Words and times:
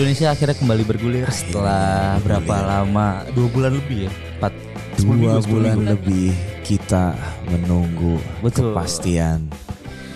Indonesia 0.00 0.32
akhirnya 0.32 0.56
kembali 0.56 0.84
bergulir 0.88 1.28
setelah 1.28 2.16
berapa 2.24 2.56
lama? 2.56 3.20
Dua 3.36 3.52
bulan 3.52 3.76
lebih 3.76 4.08
ya? 4.08 4.12
Empat, 4.40 4.52
Dua 4.96 5.12
minggu, 5.12 5.44
bulan 5.44 5.76
minggu. 5.76 5.90
lebih 5.92 6.28
kita 6.64 7.12
menunggu 7.44 8.16
Betul. 8.40 8.72
kepastian. 8.72 9.52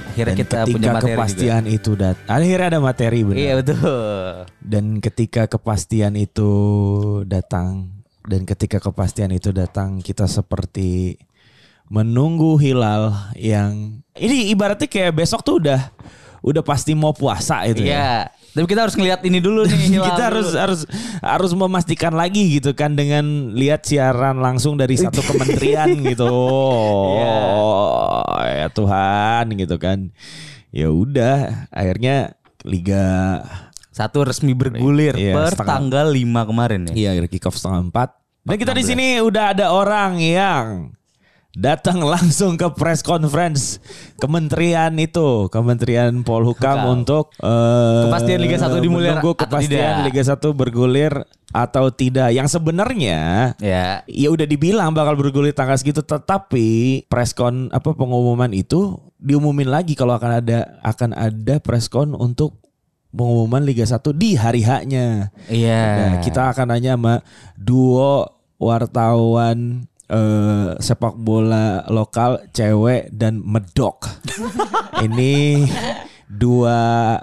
Akhirnya 0.09 0.33
Dan 0.33 0.41
kita 0.41 0.57
ketika 0.57 0.73
punya 0.73 0.89
materi 0.89 1.13
kepastian 1.13 1.63
itu 1.69 1.91
dat, 2.01 2.17
akhirnya 2.25 2.67
ada 2.73 2.81
materi 2.81 3.21
juga. 3.21 3.29
benar. 3.29 3.43
Iya 3.45 3.53
betul. 3.61 4.25
Dan 4.65 4.85
ketika 5.05 5.43
kepastian 5.53 6.13
itu 6.17 6.51
datang 7.29 7.93
dan 8.25 8.49
ketika 8.49 8.81
kepastian 8.81 9.37
itu 9.37 9.53
datang 9.53 10.01
kita 10.01 10.25
seperti 10.25 11.21
menunggu 11.85 12.57
hilal 12.57 13.13
yang 13.37 14.01
ini 14.17 14.49
ibaratnya 14.49 14.89
kayak 14.89 15.13
besok 15.13 15.45
tuh 15.45 15.61
udah 15.61 15.93
udah 16.41 16.65
pasti 16.65 16.97
mau 16.97 17.13
puasa 17.13 17.69
itu 17.69 17.85
ya. 17.85 18.33
Tapi 18.55 18.67
kita 18.71 18.87
harus 18.87 18.95
ngelihat 18.95 19.21
ini 19.27 19.43
dulu 19.43 19.67
nih. 19.67 19.99
kita 20.07 20.15
dulu. 20.15 20.29
harus 20.31 20.49
harus 20.55 20.81
harus 21.19 21.53
memastikan 21.53 22.15
lagi 22.15 22.63
gitu 22.63 22.71
kan 22.71 22.95
dengan 22.95 23.51
lihat 23.51 23.83
siaran 23.83 24.39
langsung 24.39 24.79
dari 24.79 24.95
satu 24.95 25.19
kementerian 25.29 25.91
gitu. 26.07 26.31
Iya. 27.19 27.35
Oh, 27.59 28.39
ya 28.47 28.67
Tuhan 28.71 29.45
gitu 29.59 29.77
kan. 29.77 30.15
Ya 30.71 30.91
udah, 30.91 31.67
akhirnya 31.71 32.35
liga 32.63 33.05
satu 33.95 34.27
resmi 34.27 34.59
bergulir 34.59 35.15
Iya, 35.15 35.35
per 35.39 35.55
setengah- 35.55 35.71
tanggal 35.71 36.07
5 36.11 36.51
kemarin 36.51 36.81
ya. 36.91 37.15
Iya, 37.15 37.27
kick 37.27 37.47
off 37.47 37.55
setengah 37.55 37.91
empat. 37.91 38.09
Dan 38.43 38.57
kita 38.59 38.75
di 38.75 38.83
sini 38.83 39.19
udah 39.19 39.55
ada 39.55 39.71
orang 39.71 40.19
yang 40.19 40.91
datang 41.55 42.03
langsung 42.03 42.59
ke 42.59 42.67
press 42.75 43.01
conference 43.01 43.79
kementerian 44.19 44.91
itu, 44.99 45.47
Kementerian 45.49 46.27
Polhukam 46.27 46.83
Hukam. 46.83 46.95
untuk 47.01 47.31
eh, 47.39 48.03
Kepastian 48.11 48.41
Liga 48.43 48.59
1 48.59 48.83
dimulir 48.83 49.15
menunggu 49.15 49.33
atau 49.33 49.41
kepastian 49.47 49.95
tidak. 50.03 50.05
Liga 50.11 50.23
1 50.27 50.51
bergulir 50.51 51.13
atau 51.55 51.85
tidak. 51.89 52.35
Yang 52.35 52.59
sebenarnya 52.59 53.19
Ya. 53.63 54.03
ya 54.05 54.29
udah 54.35 54.43
dibilang 54.43 54.91
bakal 54.91 55.15
bergulir 55.15 55.55
tanggal 55.55 55.79
segitu 55.79 56.03
tetapi 56.03 57.07
preskon 57.07 57.71
apa 57.71 57.95
pengumuman 57.95 58.51
itu 58.51 58.99
diumumin 59.23 59.71
lagi 59.71 59.95
kalau 59.95 60.19
akan 60.19 60.43
ada 60.43 60.83
akan 60.83 61.15
ada 61.15 61.63
preskon 61.63 62.13
untuk 62.13 62.59
pengumuman 63.15 63.63
Liga 63.63 63.87
1 63.87 64.03
di 64.11 64.35
hari 64.35 64.67
haknya. 64.67 65.31
Iya. 65.47 65.83
Nah, 65.87 66.13
kita 66.19 66.51
akan 66.51 66.75
nanya 66.75 66.99
sama 66.99 67.15
duo 67.55 68.27
wartawan 68.59 69.87
eh, 70.15 70.69
sepak 70.79 71.19
bola 71.19 71.83
lokal 71.91 72.47
cewek 72.55 73.11
dan 73.11 73.43
medok. 73.43 74.07
Ini 75.05 75.67
dua 76.31 77.19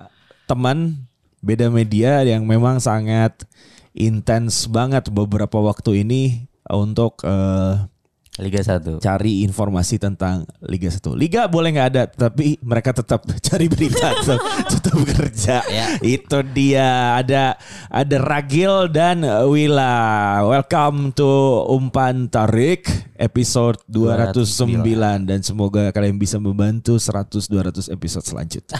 teman 0.46 1.08
beda 1.40 1.72
media 1.72 2.22
yang 2.28 2.44
memang 2.44 2.84
sangat 2.84 3.48
intens 3.96 4.68
banget 4.68 5.08
beberapa 5.12 5.58
waktu 5.60 6.04
ini 6.04 6.48
untuk 6.70 7.24
eh, 7.24 7.88
Liga 8.40 8.64
1. 8.64 9.04
cari 9.04 9.44
informasi 9.44 10.00
tentang 10.00 10.48
Liga 10.64 10.88
1. 10.88 11.04
Liga 11.20 11.52
boleh 11.52 11.76
nggak 11.76 11.90
ada, 11.92 12.04
tapi 12.08 12.56
mereka 12.64 12.96
tetap 12.96 13.28
cari 13.52 13.68
berita, 13.68 14.08
tetap, 14.24 14.40
tetap 14.72 14.96
kerja. 15.04 15.60
Ya. 15.68 16.00
Itu 16.00 16.40
dia 16.40 17.20
ada 17.20 17.60
ada 17.92 18.18
Ragil 18.24 18.88
dan 18.88 19.28
Wila. 19.28 20.48
Welcome 20.48 21.12
to 21.12 21.28
Umpan 21.76 22.32
Tarik 22.32 22.88
episode 23.20 23.84
209 23.92 24.80
dan 25.28 25.44
semoga 25.44 25.92
kalian 25.92 26.16
bisa 26.16 26.40
membantu 26.40 26.96
100 27.04 27.52
200 27.52 27.92
episode 27.92 28.24
selanjutnya. 28.24 28.80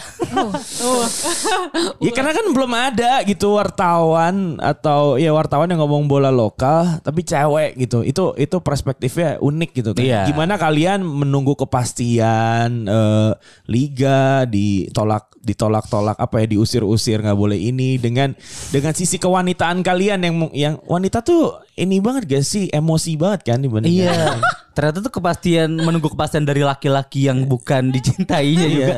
Ya 2.04 2.10
karena 2.14 2.32
kan 2.34 2.46
belum 2.50 2.72
ada 2.72 3.12
gitu 3.26 3.58
wartawan 3.58 4.58
atau 4.58 5.18
ya 5.18 5.30
wartawan 5.34 5.70
yang 5.70 5.80
ngomong 5.82 6.10
bola 6.10 6.30
lokal 6.32 7.00
tapi 7.04 7.22
cewek 7.22 7.78
gitu. 7.78 8.02
Itu 8.02 8.34
itu 8.38 8.56
perspektifnya 8.62 9.38
unik 9.42 9.70
gitu 9.72 9.90
kan. 9.92 10.02
Iya. 10.02 10.20
Gimana 10.30 10.58
kalian 10.58 11.02
menunggu 11.02 11.54
kepastian 11.58 12.86
eh, 12.86 13.32
liga 13.68 14.46
ditolak 14.46 15.32
ditolak-tolak 15.42 16.16
apa 16.22 16.46
ya 16.46 16.54
diusir-usir 16.54 17.18
nggak 17.18 17.34
boleh 17.34 17.58
ini 17.58 17.98
dengan 17.98 18.30
dengan 18.70 18.94
sisi 18.94 19.18
kewanitaan 19.18 19.82
kalian 19.82 20.22
yang 20.22 20.36
yang 20.54 20.74
wanita 20.86 21.26
tuh 21.26 21.58
ini 21.82 21.98
banget 21.98 22.22
gak 22.24 22.44
sih 22.44 22.70
emosi 22.70 23.18
banget 23.18 23.40
kan 23.44 23.58
dibanding 23.58 23.90
Iya. 23.92 24.38
Ternyata 24.72 25.04
tuh 25.04 25.12
kepastian 25.12 25.68
menunggu 25.68 26.08
kepastian 26.08 26.48
dari 26.48 26.64
laki-laki 26.64 27.28
yang 27.28 27.44
bukan 27.44 27.92
dicintainya 27.92 28.66
juga. 28.66 28.94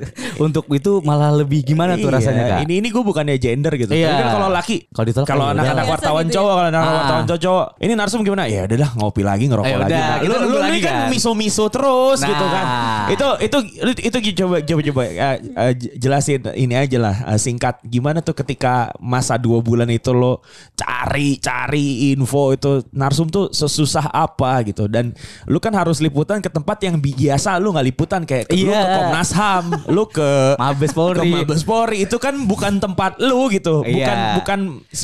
Untuk 0.40 0.64
itu 0.72 1.04
malah 1.04 1.28
lebih 1.34 1.60
gimana 1.62 1.94
tuh 1.94 2.08
Iya, 2.08 2.16
rasanya 2.16 2.42
kak? 2.48 2.58
Ini 2.64 2.74
ini 2.80 2.88
gue 2.88 3.02
bukannya 3.02 3.36
gender 3.36 3.76
gitu. 3.76 3.92
Iya. 3.92 4.08
Tapi 4.08 4.16
kan 4.18 4.30
kalau 4.32 4.48
laki, 4.48 4.76
Kalau 4.88 5.04
ditolak 5.04 5.28
kalau 5.28 5.44
ya 5.44 5.52
anak-anak 5.52 5.84
wartawan 5.86 6.24
gitu 6.24 6.34
cowok, 6.34 6.52
kalau 6.54 6.68
anak 6.70 6.80
Ah. 6.80 6.92
wartawan 6.96 7.22
cowok, 7.28 7.66
ini 7.78 7.92
narsum 7.92 8.20
gimana? 8.22 8.42
Ya 8.46 8.64
udah 8.64 8.78
dah 8.78 8.90
ngopi 8.96 9.20
lagi 9.20 9.44
ngerokok 9.44 9.68
Eh, 9.68 9.76
lagi. 9.76 9.90
udah, 9.90 10.00
Nah, 10.00 10.16
lu, 10.22 10.34
lu 10.48 10.56
lagi 10.56 10.70
ini 10.70 10.78
kan 10.80 10.94
kan? 10.94 11.08
miso-miso 11.10 11.64
terus 11.68 12.18
gitu 12.22 12.46
kan. 12.46 12.64
Nah. 12.64 13.06
Itu 13.10 13.26
itu 13.38 13.58
itu 14.00 14.16
coba 14.38 14.56
coba 14.62 14.80
coba 14.82 15.02
eh, 15.04 15.36
eh, 15.44 15.72
jelasin 15.94 16.40
ini 16.54 16.72
aja 16.72 16.96
lah 16.96 17.16
eh, 17.26 17.38
singkat 17.38 17.84
gimana 17.84 18.20
tuh 18.20 18.32
ketika 18.34 18.72
masa 18.96 19.36
dua 19.36 19.60
bulan 19.60 19.88
itu 19.88 20.08
lo 20.10 20.40
cari 20.72 21.36
cari 21.36 21.86
info 22.08 22.27
itu 22.52 22.84
narsum 22.90 23.26
tuh 23.26 23.48
sesusah 23.48 24.08
apa 24.08 24.60
gitu 24.62 24.84
dan 24.86 25.16
lu 25.44 25.56
kan 25.58 25.72
harus 25.72 25.98
liputan 25.98 26.38
ke 26.38 26.48
tempat 26.48 26.76
yang 26.80 26.96
biasa 26.96 27.56
lu 27.56 27.72
nggak 27.72 27.86
liputan 27.86 28.22
kayak 28.22 28.46
ke, 28.46 28.54
lu 28.54 28.68
Iya. 28.68 28.80
ke 28.80 28.88
Komnas 28.94 29.30
HAM, 29.32 29.64
lu 29.88 30.04
ke 30.04 30.28
Mabes 30.56 30.92
Polri. 30.92 31.18
ke 31.18 31.24
Mabes 31.26 31.62
Polri 31.62 31.96
itu 32.02 32.16
kan 32.16 32.34
bukan 32.44 32.76
tempat 32.78 33.16
lu 33.18 33.48
gitu. 33.48 33.80
Bukan 33.80 34.16
Iya. 34.20 34.36
bukan 34.36 34.58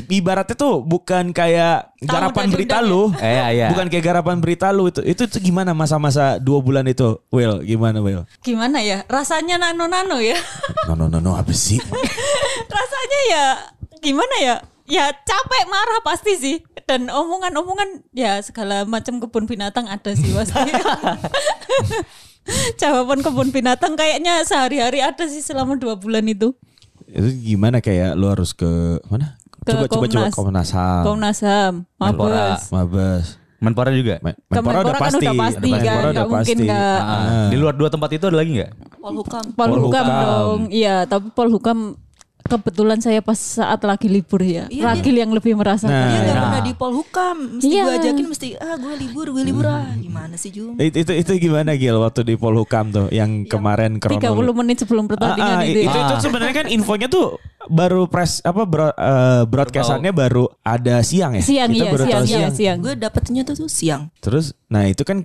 ibaratnya 0.08 0.54
tuh 0.54 0.80
bukan 0.80 1.32
kayak 1.32 1.94
Tamu 1.98 2.10
garapan 2.10 2.46
berita 2.52 2.78
lu. 2.78 3.08
Iya, 3.16 3.46
iya. 3.50 3.66
Bukan 3.72 3.88
kayak 3.88 4.04
garapan 4.04 4.36
berita 4.38 4.68
lu 4.70 4.88
itu. 4.88 5.00
Itu 5.00 5.24
tuh 5.24 5.40
gimana 5.40 5.72
masa-masa 5.72 6.36
dua 6.36 6.60
bulan 6.60 6.84
itu? 6.84 7.16
Will, 7.32 7.64
gimana 7.64 8.04
Will? 8.04 8.28
Gimana 8.40 8.84
ya? 8.84 9.02
Rasanya 9.08 9.56
nano-nano 9.56 10.20
ya. 10.20 10.36
No 10.84 10.92
no 10.94 11.08
no 11.08 11.18
no 11.18 11.32
apa 11.32 11.50
sih? 11.50 11.80
Rasanya 12.76 13.20
ya 13.30 13.44
gimana 14.00 14.34
ya? 14.40 14.56
Ya 14.84 15.08
capek 15.10 15.64
marah 15.64 16.00
pasti 16.04 16.36
sih. 16.36 16.56
Dan 16.84 17.08
omongan-omongan 17.08 18.04
ya 18.12 18.36
segala 18.44 18.84
macam 18.84 19.16
kebun 19.16 19.48
binatang 19.48 19.88
ada 19.88 20.12
sih 20.12 20.28
pasti. 20.30 20.60
Jawaban 22.80 23.24
kebun 23.24 23.48
binatang 23.48 23.96
kayaknya 23.96 24.44
sehari-hari 24.44 25.00
ada 25.00 25.24
sih 25.24 25.40
selama 25.40 25.80
dua 25.80 25.96
bulan 25.96 26.24
itu. 26.24 26.52
itu 27.04 27.28
gimana 27.54 27.78
kayak 27.78 28.16
lu 28.16 28.28
harus 28.28 28.52
ke 28.52 28.68
mana? 29.08 29.36
Ke 29.64 29.72
coba 29.72 29.86
coba 29.86 30.06
coba 30.06 30.28
Komnas. 30.28 30.32
Komnas 30.34 30.70
HAM. 30.70 31.02
Komnas 31.04 31.38
HAM. 31.40 31.74
Mabes. 31.96 32.60
Mabes. 32.68 33.26
Menpora 33.64 33.90
juga. 33.96 34.20
Men- 34.20 34.36
Menpora 34.44 34.84
udah 34.84 34.92
kan 34.92 35.02
pasti. 35.08 35.24
udah 35.24 35.34
pasti 35.40 35.68
Menpora 35.72 35.80
kan, 35.80 35.96
udah 35.96 36.12
nggak 36.12 36.28
mungkin 36.28 36.56
pasti. 36.56 36.66
nggak. 36.68 36.98
Ah, 37.00 37.48
Di 37.48 37.56
luar 37.56 37.74
dua 37.74 37.88
tempat 37.88 38.10
itu 38.12 38.24
ada 38.28 38.36
lagi 38.36 38.50
nggak? 38.52 38.72
Polhukam. 39.00 39.44
Polhukam. 39.56 39.72
Polhukam 39.80 40.04
dong. 40.04 40.60
Iya, 40.68 40.96
tapi 41.08 41.26
Polhukam 41.32 41.78
kebetulan 42.44 43.00
saya 43.00 43.18
pas 43.18 43.34
saat 43.34 43.80
lagi 43.80 44.04
libur 44.04 44.38
ya. 44.38 44.68
Iya, 44.68 44.92
Ragil 44.92 45.16
yang 45.16 45.32
lebih 45.32 45.56
merasakan. 45.56 45.88
Nah, 45.88 46.06
Dia 46.06 46.20
nggak 46.20 46.28
Nah. 46.30 46.42
pernah 46.44 46.60
di 46.60 46.72
Polhukam, 46.72 47.36
mesti 47.56 47.66
Iya. 47.66 47.82
gue 47.82 47.94
ajakin 47.98 48.26
mesti 48.28 48.48
ah 48.54 48.76
gue 48.76 48.94
libur, 48.94 49.26
gue 49.32 49.42
libur 49.42 49.64
ah 49.64 49.88
gimana 49.96 50.34
sih 50.36 50.50
Jum? 50.50 50.76
Itu, 50.76 50.96
itu 51.00 51.12
itu 51.14 51.32
gimana 51.40 51.72
Gil 51.74 51.96
waktu 51.96 52.20
di 52.22 52.36
Polhukam 52.36 52.84
tuh 52.88 53.06
yang 53.08 53.44
kemarin 53.44 53.96
30 53.96 54.20
kronologi. 54.20 54.52
menit 54.54 54.76
sebelum 54.78 55.04
pertandingan 55.06 55.40
Ah, 55.50 55.58
ah, 55.58 55.66
itu. 55.66 55.80
itu, 55.80 55.88
ya. 55.90 56.04
itu 56.04 56.14
sebenarnya 56.20 56.54
kan 56.54 56.66
infonya 56.68 57.08
tuh 57.08 57.26
baru 57.64 58.04
press 58.04 58.38
apa 58.40 58.62
bro, 58.62 58.88
eh, 58.88 59.42
broadcastannya 59.44 60.12
baru 60.12 60.44
ada 60.60 61.00
siang 61.00 61.32
ya. 61.34 61.42
Siang 61.42 61.68
Kita 61.70 61.80
iya, 61.80 61.90
baru 61.90 62.04
siang, 62.04 62.20
tahu 62.20 62.28
iya, 62.30 62.48
siang. 62.52 62.76
Gue 62.78 62.94
dapetnya 62.94 63.42
tuh 63.42 63.54
tuh 63.56 63.68
siang. 63.68 64.12
Terus 64.20 64.52
nah 64.66 64.84
itu 64.84 65.00
kan 65.00 65.24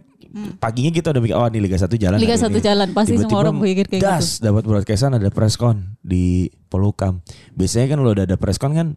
paginya 0.61 0.91
kita 0.93 1.09
udah 1.09 1.21
mikir 1.21 1.35
oh 1.35 1.47
nih 1.49 1.61
Liga 1.61 1.77
1 1.77 1.89
jalan. 1.97 2.17
Liga 2.21 2.37
hari 2.37 2.45
1 2.45 2.53
ini. 2.53 2.61
jalan, 2.61 2.87
pasti 2.93 3.15
semua 3.17 3.21
Tiba-tiba 3.25 3.41
orang 3.41 3.53
berpikir 3.57 3.85
kayak 3.89 4.03
das, 4.05 4.27
dapat 4.39 4.63
broadcastan 4.65 5.11
ada 5.17 5.29
preskon 5.33 5.97
di 6.05 6.49
Polhukam. 6.69 7.25
Biasanya 7.57 7.85
kan 7.89 7.97
kalau 8.01 8.11
udah 8.13 8.25
ada 8.29 8.37
preskon 8.37 8.71
kan 8.77 8.87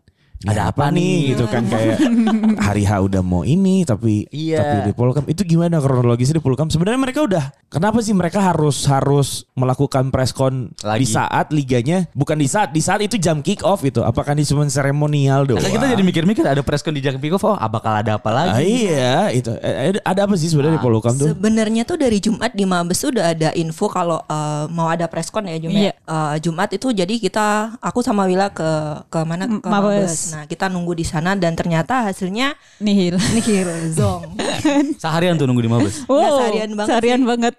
Ada 0.44 0.62
apa 0.68 0.88
nih? 0.88 1.14
gitu 1.30 1.44
kan 1.46 1.62
kayak 1.64 1.98
hari 2.58 2.82
H 2.82 2.98
udah 3.00 3.20
mau 3.20 3.42
ini 3.42 3.82
tapi 3.82 4.26
Iya. 4.28 4.58
tapi 4.58 4.76
di 4.84 4.92
Polkam 4.92 5.24
itu 5.26 5.42
gimana 5.42 5.78
kronologisnya 5.78 6.38
di 6.38 6.42
Polkam 6.42 6.66
sebenarnya 6.66 6.98
mereka 6.98 7.20
udah 7.20 7.44
kenapa 7.68 7.98
sih 7.98 8.12
mereka 8.12 8.40
harus 8.40 8.84
harus 8.84 9.28
melakukan 9.52 10.08
preskon 10.08 10.70
di 10.74 11.04
saat 11.04 11.50
liganya 11.50 12.06
bukan 12.12 12.34
di 12.34 12.46
saat 12.46 12.70
di 12.70 12.78
saat 12.78 13.00
itu 13.00 13.16
jam 13.16 13.38
kick 13.38 13.62
off 13.62 13.82
itu 13.82 14.00
apakah 14.00 14.32
ini 14.32 14.42
cuma 14.42 14.66
seremonial 14.66 15.44
doang 15.44 15.60
Karena 15.60 15.72
kita 15.72 15.86
jadi 15.90 16.02
mikir-mikir 16.02 16.44
ada 16.44 16.60
preskon 16.60 16.92
di 16.92 17.00
Jack 17.00 17.16
Pickle, 17.16 17.38
oh 17.38 17.54
ah, 17.54 17.66
bakal 17.66 17.92
ada 17.94 18.16
apa 18.16 18.28
Ah, 18.28 18.34
lagi? 18.52 18.86
iya 18.86 19.30
itu 19.30 19.50
Eh, 19.54 19.92
eh, 19.92 20.00
ada 20.00 20.20
apa 20.22 20.34
sih 20.34 20.48
sebenarnya 20.48 20.76
di 20.76 20.82
Polkam 20.82 21.12
tuh 21.12 21.28
Sebenarnya 21.30 21.82
tuh 21.84 21.96
dari 21.96 22.18
Jumat 22.18 22.50
di 22.50 22.64
Mabes 22.64 23.00
udah 23.00 23.30
ada 23.30 23.50
info 23.52 23.86
kalau 23.86 24.18
eh, 24.22 24.64
mau 24.68 24.86
ada 24.86 25.04
preskon 25.04 25.44
ya 25.44 25.58
Jumat. 25.58 25.78
Iya. 25.78 25.92
Eh, 25.94 26.34
Jumat 26.40 26.68
itu 26.70 26.88
jadi 26.90 27.14
kita 27.16 27.46
aku 27.78 28.00
sama 28.00 28.24
Wila 28.24 28.50
ke 28.50 28.70
ke 29.06 29.20
mana 29.22 29.44
ke 29.46 29.60
Mabes. 29.62 30.31
Nah, 30.32 30.48
kita 30.48 30.66
nunggu 30.66 30.96
di 30.96 31.04
sana 31.04 31.36
dan 31.36 31.52
ternyata 31.52 32.08
hasilnya 32.08 32.56
Nihil. 32.80 33.20
nihil 33.36 33.68
zong. 33.92 34.32
Seharian 35.02 35.36
tuh 35.36 35.44
nunggu 35.44 35.60
di 35.60 35.68
Mabes. 35.68 36.08
Wow, 36.08 36.40
seharian 36.40 36.72
banget 36.72 36.88
seharian 36.88 37.20
sih. 37.20 37.28
banget. 37.28 37.54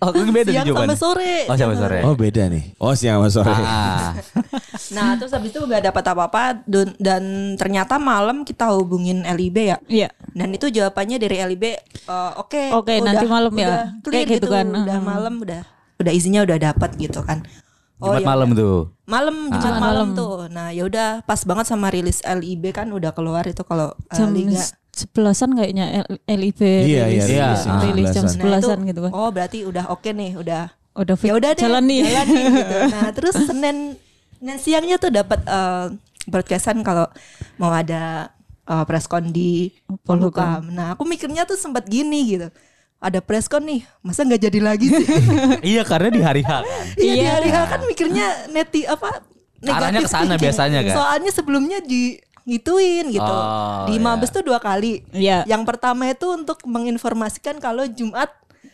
Oh, 0.00 0.08
beda 0.16 0.48
Siang 0.48 0.64
sama 0.72 0.96
sore. 0.96 1.44
Oh, 1.44 1.52
siang 1.52 1.68
sama 1.68 1.76
sore. 1.76 1.98
oh 2.00 2.14
beda 2.16 2.48
nih 2.48 2.64
oh 2.80 2.96
siang 2.96 3.20
sama 3.20 3.28
sore 3.28 3.52
Ah, 3.52 4.16
Nah, 4.96 5.12
terus 5.20 5.28
habis 5.30 5.52
itu 5.52 5.60
nggak 5.60 5.92
dapat 5.92 6.04
apa-apa 6.08 6.42
dan, 6.64 6.96
dan 6.96 7.22
ternyata 7.54 8.00
malam 8.00 8.42
kita 8.42 8.72
hubungin 8.72 9.22
LIB 9.22 9.56
ya. 9.60 9.76
Iya. 9.86 10.08
Dan 10.32 10.56
itu 10.56 10.72
jawabannya 10.72 11.20
dari 11.20 11.36
LIB 11.44 11.64
eh, 11.68 12.32
oke. 12.40 12.72
Oke, 12.74 12.96
udah- 12.96 13.04
nanti 13.04 13.26
malam 13.28 13.52
ya. 13.52 13.68
udah 13.68 13.80
clear 14.00 14.24
Kayak 14.24 14.28
gitu 14.40 14.46
kan. 14.48 14.66
Udah 14.72 14.98
malam 14.98 15.34
udah 15.36 15.60
udah 16.00 16.12
izinnya 16.16 16.48
udah 16.48 16.56
dapat 16.56 16.96
gitu 16.96 17.20
kan. 17.20 17.44
Jumat 18.02 18.18
ya 18.18 18.26
malam 18.26 18.48
tuh. 18.52 18.76
Malam 19.04 19.36
Jumat 19.46 19.60
Jumat 19.60 19.76
malam 19.76 20.08
malam. 20.08 20.08
tuh. 20.14 20.34
Nah, 20.48 20.68
ya 20.70 20.82
udah 20.82 21.08
pas 21.22 21.40
banget 21.40 21.66
sama 21.66 21.86
rilis 21.88 22.18
LIB 22.20 22.64
kan 22.70 22.88
udah 22.88 23.10
keluar 23.10 23.44
itu 23.44 23.60
kalau 23.60 23.92
eh, 24.06 24.16
Jam 24.16 24.30
liga. 24.30 24.64
sebelasan 24.90 25.52
kayaknya 25.52 26.02
L- 26.02 26.20
LIB 26.26 26.60
Iya, 26.60 27.04
iya, 27.06 27.22
rilis, 27.22 27.28
rilis 27.28 27.60
jam 27.62 27.76
rilis 27.86 28.08
jam 28.10 28.24
11-an. 28.24 28.32
sebelasan 28.32 28.68
Nah, 28.72 28.82
itu, 28.82 28.88
gitu 28.88 29.00
kan. 29.02 29.12
Oh, 29.12 29.28
berarti 29.28 29.58
udah 29.62 29.84
oke 29.88 30.08
nih, 30.08 30.32
udah 30.34 30.62
Udah 30.92 31.14
ya 31.16 31.32
udah 31.32 31.50
deh 31.52 31.62
jalan 31.62 31.84
nih. 31.86 32.00
jalan 32.02 32.26
nih 32.26 32.44
gitu. 32.50 32.76
Nah, 32.94 33.08
terus 33.10 33.34
Senin 33.38 33.76
Senin 34.34 34.56
siangnya 34.58 34.96
tuh 34.96 35.10
dapat 35.10 35.40
eh, 35.42 35.86
broadcastan 36.26 36.80
kalau 36.80 37.06
mau 37.56 37.70
ada 37.70 38.32
eh, 38.64 38.84
preskon 38.84 39.28
di. 39.28 39.70
Polhukam. 40.02 40.66
Nah, 40.68 40.94
aku 40.94 41.04
mikirnya 41.04 41.44
tuh 41.44 41.54
sempat 41.54 41.84
gini 41.84 42.34
gitu. 42.34 42.48
Ada 43.00 43.18
preskon 43.18 43.64
nih, 43.64 43.80
masa 44.00 44.22
nggak 44.22 44.42
jadi 44.42 44.60
lagi 44.60 44.86
sih? 44.86 45.06
iya 45.72 45.82
karena 45.82 46.08
di 46.08 46.20
hari 46.20 46.44
H 46.44 46.52
kan. 46.52 46.84
Iya, 46.94 47.12
di 47.12 47.18
Iya. 47.18 47.30
hari 47.32 47.48
H 47.48 47.58
kan 47.66 47.80
mikirnya 47.82 48.26
neti 48.48 48.84
apa? 48.84 49.24
Arahnya 49.58 50.00
ke 50.00 50.08
sana 50.08 50.24
thinking. 50.30 50.44
biasanya 50.44 50.80
kan? 50.84 50.94
Soalnya 50.94 51.30
sebelumnya 51.30 51.78
di 51.80 52.20
ngituin 52.42 53.08
gitu. 53.08 53.24
Oh, 53.24 53.88
di 53.88 53.96
iya. 53.96 54.04
Mabes 54.04 54.28
tuh 54.28 54.40
dua 54.42 54.56
kali. 54.58 55.00
Iya. 55.10 55.44
Yang 55.44 55.62
pertama 55.64 56.06
itu 56.06 56.28
untuk 56.28 56.60
menginformasikan 56.62 57.56
kalau 57.56 57.84
Jumat 57.86 58.28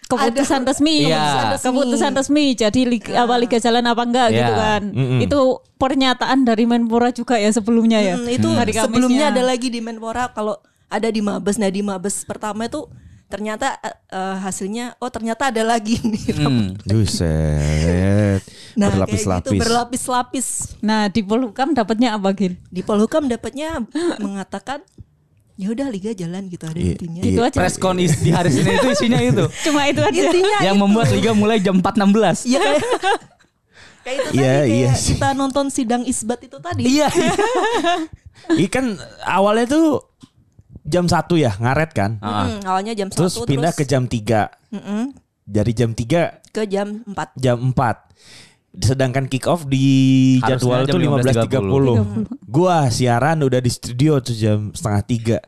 keputusan 0.06 0.62
ada- 0.62 0.70
resmi, 0.70 1.06
Iya. 1.06 1.18
keputusan 1.18 1.46
resmi. 1.52 1.66
keputusan 1.68 2.12
resmi. 2.14 2.44
Jadi 2.56 2.80
liga, 2.84 3.12
apa 3.20 3.34
liga 3.36 3.58
jalan 3.58 3.84
apa 3.84 4.02
enggak 4.02 4.26
Iya. 4.28 4.38
gitu 4.38 4.52
kan? 4.56 4.82
Mm-mm. 4.88 5.18
Itu 5.20 5.38
pernyataan 5.76 6.42
dari 6.42 6.64
Menpora 6.64 7.10
juga 7.10 7.34
ya 7.36 7.50
sebelumnya 7.50 7.98
ya. 8.00 8.14
Hmm, 8.14 8.26
itu 8.26 8.46
Hari 8.48 8.70
Kamisnya. 8.70 8.82
sebelumnya 8.84 9.24
ada 9.30 9.42
lagi 9.44 9.68
di 9.68 9.78
Menpora 9.78 10.30
kalau 10.30 10.58
ada 10.88 11.06
di 11.06 11.18
Mabes. 11.20 11.58
Nah 11.58 11.66
di 11.68 11.78
Mabes 11.80 12.22
pertama 12.22 12.64
itu 12.64 12.86
ternyata 13.26 13.74
eh, 14.06 14.36
hasilnya 14.38 14.94
oh 14.96 15.10
ternyata 15.10 15.50
ada 15.50 15.62
lagi 15.62 15.98
nih. 16.06 16.24
Hmm. 16.36 16.78
Nah 18.76 18.92
kayak 18.92 19.08
berlapis-lapis 19.08 19.48
gitu 19.48 19.62
berlapis-lapis. 19.62 20.46
Nah 20.80 21.08
di 21.08 21.24
Polhukam 21.24 21.72
dapatnya 21.72 22.12
apa 22.12 22.28
Gil? 22.30 22.60
Di 22.68 22.84
Polhukam 22.84 23.24
dapatnya 23.24 23.80
mengatakan 24.18 24.84
ya 25.56 25.72
udah 25.72 25.88
liga 25.88 26.12
jalan 26.12 26.44
gitu 26.46 26.68
ada 26.68 26.76
Iya, 26.76 26.92
intinya. 26.94 27.20
iya. 27.24 27.32
Itu 27.32 27.40
aja. 27.40 27.56
Preskon 27.56 27.96
is 27.96 28.20
di 28.20 28.28
hari 28.28 28.52
Senin 28.52 28.76
itu 28.76 28.88
isinya 28.92 29.16
itu. 29.18 29.48
Cuma 29.64 29.88
itu 29.88 30.04
aja. 30.04 30.12
Intinya 30.12 30.58
yang 30.60 30.76
membuat 30.76 31.08
liga 31.08 31.32
mulai 31.32 31.56
jam 31.56 31.80
4.16. 31.80 32.44
Iya 32.44 32.58
kayak 32.60 32.82
kayak 34.04 34.16
itu 34.20 34.28
Iya, 34.36 34.52
tadi 34.52 34.68
iya 34.68 34.84
kayak 34.84 34.92
sih. 34.94 35.08
kita 35.16 35.28
nonton 35.32 35.66
sidang 35.66 36.02
isbat 36.04 36.44
itu 36.44 36.60
tadi. 36.60 36.82
Iya. 36.84 37.08
Ikan 38.60 38.86
awalnya 39.24 39.66
tuh 39.66 40.04
jam 40.86 41.04
1 41.10 41.26
ya 41.36 41.52
ngaret 41.58 41.90
kan? 41.92 42.10
Mm, 42.22 42.62
awalnya 42.62 42.92
jam 42.94 43.08
terus 43.10 43.34
satu 43.34 43.44
pindah 43.44 43.74
ke 43.74 43.82
terus 43.82 43.90
jam 43.90 44.04
3 44.06 44.72
mm-mm, 44.72 45.04
dari 45.44 45.72
jam 45.74 45.90
3 45.92 46.54
ke 46.54 46.62
jam 46.70 47.02
4 47.04 47.42
jam 47.42 47.58
4 47.74 48.06
sedangkan 48.76 49.24
kick 49.26 49.48
off 49.48 49.64
di 49.64 50.36
Harusnya 50.44 50.84
jadwal 50.84 50.84
tuh 50.84 51.00
15.30 51.00 52.44
gua 52.44 52.92
siaran 52.92 53.40
udah 53.40 53.60
di 53.60 53.72
studio 53.72 54.20
tuh 54.20 54.36
jam 54.36 54.70
setengah 54.72 55.02
tiga. 55.04 55.38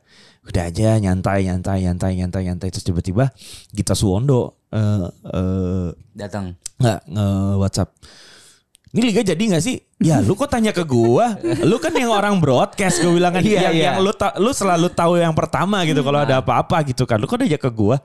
Udah 0.49 0.73
aja 0.73 0.97
nyantai 0.97 1.45
nyantai 1.45 1.85
nyantai 1.85 2.17
nyantai 2.17 2.43
nyantai. 2.49 2.69
Terus 2.73 2.89
tiba-tiba 2.89 3.29
Gita 3.69 3.93
Suwondo 3.93 4.65
eh 4.73 5.09
eh, 5.29 5.89
Datang. 6.17 6.57
nggak 6.81 7.01
nge 7.05 7.29
WhatsApp 7.61 7.91
ini 8.99 9.15
liga 9.15 9.23
jadi 9.23 9.39
nggak 9.39 9.63
sih? 9.63 9.79
Ya 10.03 10.19
lu 10.19 10.35
kok 10.35 10.51
tanya 10.51 10.75
ke 10.75 10.83
gua? 10.83 11.39
Lu 11.63 11.79
kan 11.79 11.95
yang 11.95 12.11
orang 12.11 12.43
broadcast 12.43 12.99
gue 12.99 13.15
bilang 13.15 13.31
kan 13.31 13.47
Iya, 13.47 13.71
yang, 13.71 13.75
iya. 13.75 13.85
yang 13.95 13.97
lu 14.03 14.11
ta- 14.11 14.35
lu 14.35 14.51
selalu 14.51 14.91
tahu 14.91 15.23
yang 15.23 15.31
pertama 15.39 15.87
gitu 15.87 16.03
kalau 16.03 16.27
ada 16.27 16.43
apa-apa 16.43 16.83
gitu 16.83 17.07
kan. 17.07 17.23
Lu 17.23 17.31
kok 17.31 17.39
aja 17.39 17.55
ke 17.55 17.71
gua? 17.71 18.03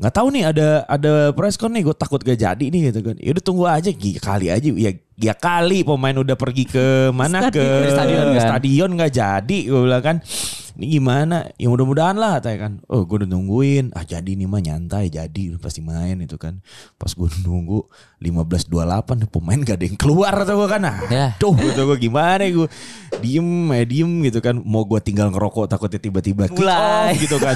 Nggak 0.00 0.14
tahu 0.16 0.26
nih 0.32 0.44
ada 0.48 0.68
ada 0.88 1.12
preskon 1.36 1.70
nih 1.76 1.84
gue 1.84 1.94
takut 1.94 2.18
gak 2.18 2.34
jadi 2.40 2.64
nih 2.64 2.90
gitu 2.90 3.12
kan. 3.12 3.16
Ya 3.20 3.30
udah 3.36 3.44
tunggu 3.44 3.64
aja 3.68 3.90
kali 4.18 4.48
aja 4.48 4.68
ya 4.72 4.90
ya 5.22 5.32
kali 5.32 5.80
pemain 5.80 6.12
udah 6.12 6.34
pergi 6.34 6.66
ke 6.66 6.84
mana 7.10 7.46
ke 7.46 7.62
Ke 7.62 7.88
stadion 7.88 8.26
kan? 8.28 8.42
stadion 8.42 8.90
nggak 8.92 9.12
jadi 9.12 9.58
gue 9.62 9.80
bilang 9.80 10.02
kan. 10.02 10.16
Ini 10.72 10.88
gimana? 10.90 11.52
Ya 11.54 11.68
mudah-mudahan 11.68 12.16
lah 12.16 12.40
katanya 12.40 12.58
kan. 12.58 12.72
Oh 12.88 13.04
gue 13.04 13.20
udah 13.20 13.28
nungguin. 13.28 13.92
Ah 13.92 14.02
jadi 14.02 14.24
nih 14.24 14.48
mah 14.48 14.56
nyantai. 14.58 15.06
Jadi 15.06 15.52
pasti 15.56 15.78
main 15.78 16.16
itu 16.16 16.34
kan. 16.34 16.64
Pas 16.96 17.12
gue 17.12 17.28
nunggu 17.44 17.84
15.28 18.18 18.72
pemain 19.28 19.60
gak 19.60 19.76
ada 19.76 19.84
yang 19.84 19.98
keluar 20.00 20.32
atau 20.32 20.56
gue 20.56 20.68
kan. 20.68 20.80
Ah 20.82 20.96
Ya. 21.06 21.26
tuh 21.36 21.52
gitu 21.54 21.84
gue 21.84 21.98
gimana 22.00 22.40
gue 22.42 22.64
diem 23.20 23.44
eh 23.70 23.84
diem 23.84 24.24
gitu 24.24 24.40
kan. 24.40 24.56
Mau 24.58 24.82
gue 24.82 24.96
tinggal 24.98 25.28
ngerokok 25.28 25.68
takutnya 25.68 26.00
tiba-tiba 26.00 26.48
kick 26.48 26.64
off 26.64 27.20
gitu 27.20 27.36
kan. 27.36 27.54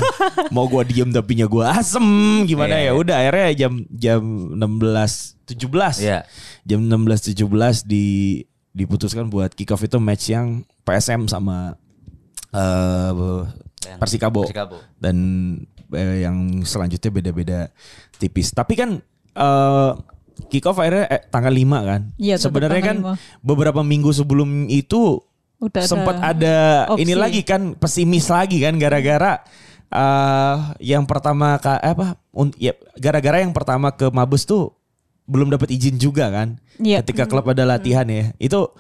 Mau 0.53 0.69
gue 0.69 0.85
diem 0.85 1.09
tapi 1.09 1.41
nya 1.41 1.49
gue 1.49 1.65
asem. 1.65 2.05
Gimana? 2.45 2.77
Iya, 2.77 2.85
ya 2.85 2.93
udah 2.95 3.17
akhirnya 3.17 3.49
jam 3.57 3.73
jam 3.89 4.21
16 4.53 5.36
17 5.47 6.03
Iya. 6.03 6.27
jam 6.63 6.81
16.17 6.83 7.39
di 7.83 8.05
diputuskan 8.71 9.27
buat 9.27 9.51
kick 9.51 9.71
off 9.71 9.81
itu 9.81 9.97
match 9.97 10.29
yang 10.29 10.47
PSM 10.83 11.27
sama 11.27 11.79
eh 12.53 13.13
Persikabo. 13.97 14.43
Persikabo. 14.43 14.77
dan 14.99 15.17
eh, 15.89 16.21
yang 16.21 16.37
selanjutnya 16.61 17.11
beda-beda 17.13 17.59
tipis. 18.15 18.51
Tapi 18.51 18.75
kan 18.75 18.99
eh 19.33 19.93
kick 20.49 20.67
off 20.67 20.77
akhirnya 20.77 21.07
eh, 21.09 21.23
tanggal 21.25 21.49
5 21.49 21.63
kan. 21.83 22.01
Iya, 22.17 22.35
tetap 22.35 22.45
Sebenarnya 22.45 22.83
kan 22.85 22.97
tanggal 23.01 23.17
beberapa 23.41 23.81
minggu 23.81 24.11
sebelum 24.11 24.67
itu 24.67 25.23
Udah 25.57 25.81
ada 25.81 25.89
sempat 25.89 26.15
ada 26.21 26.57
opsi. 26.91 27.01
ini 27.01 27.15
lagi 27.15 27.41
kan 27.41 27.73
pesimis 27.73 28.29
lagi 28.29 28.61
kan 28.61 28.77
gara-gara 28.77 29.41
eh 29.87 30.57
yang 30.85 31.07
pertama 31.07 31.57
ka- 31.57 31.79
eh, 31.79 31.95
apa 31.95 32.07
un- 32.31 32.53
ya 32.55 32.77
gara-gara 32.95 33.41
yang 33.41 33.55
pertama 33.55 33.89
ke 33.89 34.11
Mabes 34.11 34.45
tuh 34.45 34.76
belum 35.27 35.51
dapat 35.51 35.71
izin 35.71 35.99
juga 35.99 36.31
kan 36.31 36.59
Iya. 36.77 37.03
ketika 37.03 37.27
klub 37.27 37.47
ada 37.47 37.63
latihan 37.63 38.07
ya 38.07 38.31
itu 38.39 38.71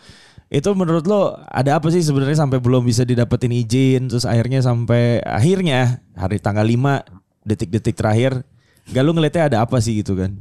itu 0.46 0.70
menurut 0.72 1.02
lo 1.04 1.34
ada 1.44 1.74
apa 1.74 1.90
sih 1.90 1.98
sebenarnya 1.98 2.38
sampai 2.38 2.62
belum 2.62 2.86
bisa 2.86 3.02
didapetin 3.02 3.50
izin 3.50 4.06
terus 4.06 4.22
akhirnya 4.22 4.62
sampai 4.62 5.18
akhirnya 5.20 5.98
hari 6.12 6.38
tanggal 6.38 6.62
5 6.62 7.02
detik-detik 7.42 7.94
terakhir 7.94 8.46
gak 8.86 9.02
lu 9.02 9.10
ngeliatnya 9.10 9.50
ada 9.50 9.58
apa 9.62 9.78
sih 9.78 9.98
gitu 9.98 10.14
kan 10.14 10.38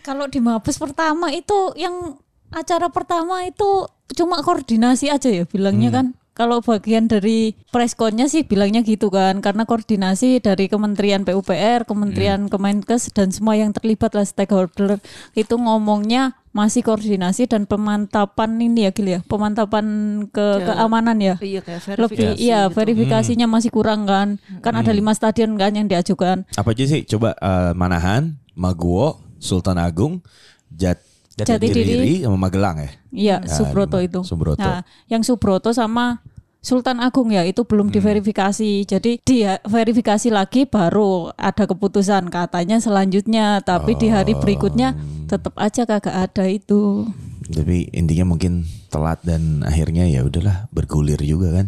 Kalau 0.00 0.26
di 0.26 0.38
Mabes 0.38 0.76
pertama 0.76 1.32
itu 1.32 1.74
yang 1.74 2.14
acara 2.50 2.86
pertama 2.86 3.42
itu 3.42 3.88
cuma 4.12 4.38
koordinasi 4.38 5.08
aja 5.08 5.26
ya 5.26 5.44
bilangnya 5.44 5.88
Hmm. 5.88 5.96
kan. 5.96 6.06
Kalau 6.32 6.64
bagian 6.64 7.12
dari 7.12 7.52
preskonnya 7.68 8.24
sih 8.24 8.40
bilangnya 8.40 8.80
gitu 8.80 9.12
kan 9.12 9.44
karena 9.44 9.68
koordinasi 9.68 10.40
dari 10.40 10.64
Kementerian 10.64 11.28
PUPR, 11.28 11.84
Kementerian 11.84 12.48
Hmm. 12.48 12.48
Kemenkes 12.48 13.12
dan 13.12 13.28
semua 13.28 13.52
yang 13.52 13.76
terlibat 13.76 14.16
lah 14.16 14.24
stakeholder 14.24 14.96
itu 15.32 15.54
ngomongnya 15.54 16.32
masih 16.50 16.80
koordinasi 16.80 17.48
dan 17.48 17.64
pemantapan 17.64 18.56
ini 18.56 18.84
ya 18.84 18.90
Gil 18.92 19.08
ya, 19.08 19.20
pemantapan 19.24 19.84
ke 20.28 20.46
keamanan 20.64 21.16
ya. 21.16 21.36
Iya 21.36 21.60
kayak 21.60 21.80
Lebih 22.00 22.16
verifikasi 22.16 22.40
iya 22.40 22.60
gitu. 22.64 22.74
verifikasinya 22.76 23.46
masih 23.46 23.68
kurang 23.68 24.04
kan. 24.04 24.40
Kan 24.60 24.72
ada 24.72 24.88
lima 24.88 25.12
stadion 25.12 25.52
kan 25.56 25.72
yang 25.72 25.84
diajukan. 25.84 26.48
apa 26.48 26.68
aja 26.72 26.84
sih 26.88 27.04
coba 27.04 27.36
eh, 27.36 27.72
Manahan 27.72 28.40
Maguwo 28.52 29.20
Sultan 29.36 29.76
Agung 29.76 30.24
Jat 30.68 30.96
Jati 31.34 31.66
Diri. 31.66 32.20
sama 32.20 32.36
Magelang 32.38 32.76
ya 32.78 32.90
Iya, 33.12 33.36
Ya, 33.40 33.48
Subroto 33.48 33.98
itu. 33.98 34.20
Subroto. 34.22 34.60
Nah, 34.60 34.84
yang 35.06 35.20
Subroto 35.20 35.70
sama 35.70 36.20
Sultan 36.58 37.02
Agung 37.02 37.28
ya 37.28 37.42
itu 37.42 37.66
belum 37.66 37.90
Hmm. 37.90 37.94
diverifikasi. 37.94 38.86
Jadi 38.86 39.18
dia 39.20 39.58
verifikasi 39.62 40.30
lagi 40.30 40.62
baru 40.62 41.34
ada 41.34 41.66
keputusan 41.66 42.30
katanya 42.30 42.78
selanjutnya, 42.78 43.58
tapi 43.60 43.98
di 43.98 44.06
hari 44.06 44.32
berikutnya 44.32 44.94
tetap 45.26 45.58
aja 45.58 45.82
kagak 45.82 46.14
ada 46.14 46.44
itu. 46.46 47.10
Tapi 47.42 47.90
intinya 47.90 48.30
mungkin 48.30 48.62
telat 48.88 49.18
dan 49.20 49.66
akhirnya 49.66 50.06
ya 50.06 50.22
udahlah 50.22 50.70
bergulir 50.70 51.18
juga 51.18 51.50
kan. 51.52 51.66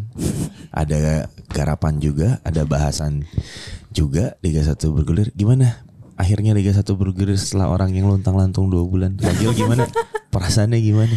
ada 0.71 1.27
garapan 1.49 1.99
juga, 1.99 2.39
ada 2.43 2.63
bahasan 2.63 3.27
juga 3.91 4.39
Liga 4.41 4.63
1 4.63 4.91
bergulir. 4.91 5.31
Gimana? 5.33 5.83
Akhirnya 6.15 6.53
Liga 6.53 6.71
1 6.71 6.87
bergulir 6.95 7.35
setelah 7.35 7.69
orang 7.69 7.91
yang 7.91 8.07
lontang-lantung 8.07 8.69
dua 8.69 8.83
bulan. 8.83 9.15
Ragil 9.17 9.51
gimana? 9.53 9.87
Perasaannya 10.33 10.79
gimana? 10.79 11.15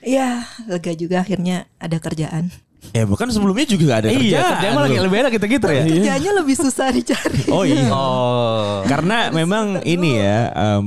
Ya, 0.00 0.42
lega 0.64 0.92
juga 0.92 1.20
akhirnya 1.20 1.68
ada 1.76 1.96
kerjaan. 1.96 2.48
Ya 2.90 3.04
bukan 3.04 3.28
sebelumnya 3.28 3.68
juga 3.68 3.92
gak 3.92 4.00
ada 4.00 4.08
Iya, 4.08 4.16
kerjaan. 4.16 4.50
kerjaan 4.56 4.72
mah 4.72 4.82
lagi 4.82 4.96
loh. 4.96 5.04
lebih 5.04 5.16
enak 5.20 5.32
gitu-gitu 5.36 5.66
ya. 5.68 5.82
Kerjaannya 5.84 6.32
lebih 6.40 6.56
susah 6.56 6.88
dicari. 6.88 7.42
Oh 7.52 7.62
iya. 7.62 7.92
Oh. 7.92 8.80
Karena 8.88 9.28
memang 9.28 9.84
ini 9.84 10.16
ya 10.16 10.48
em, 10.50 10.86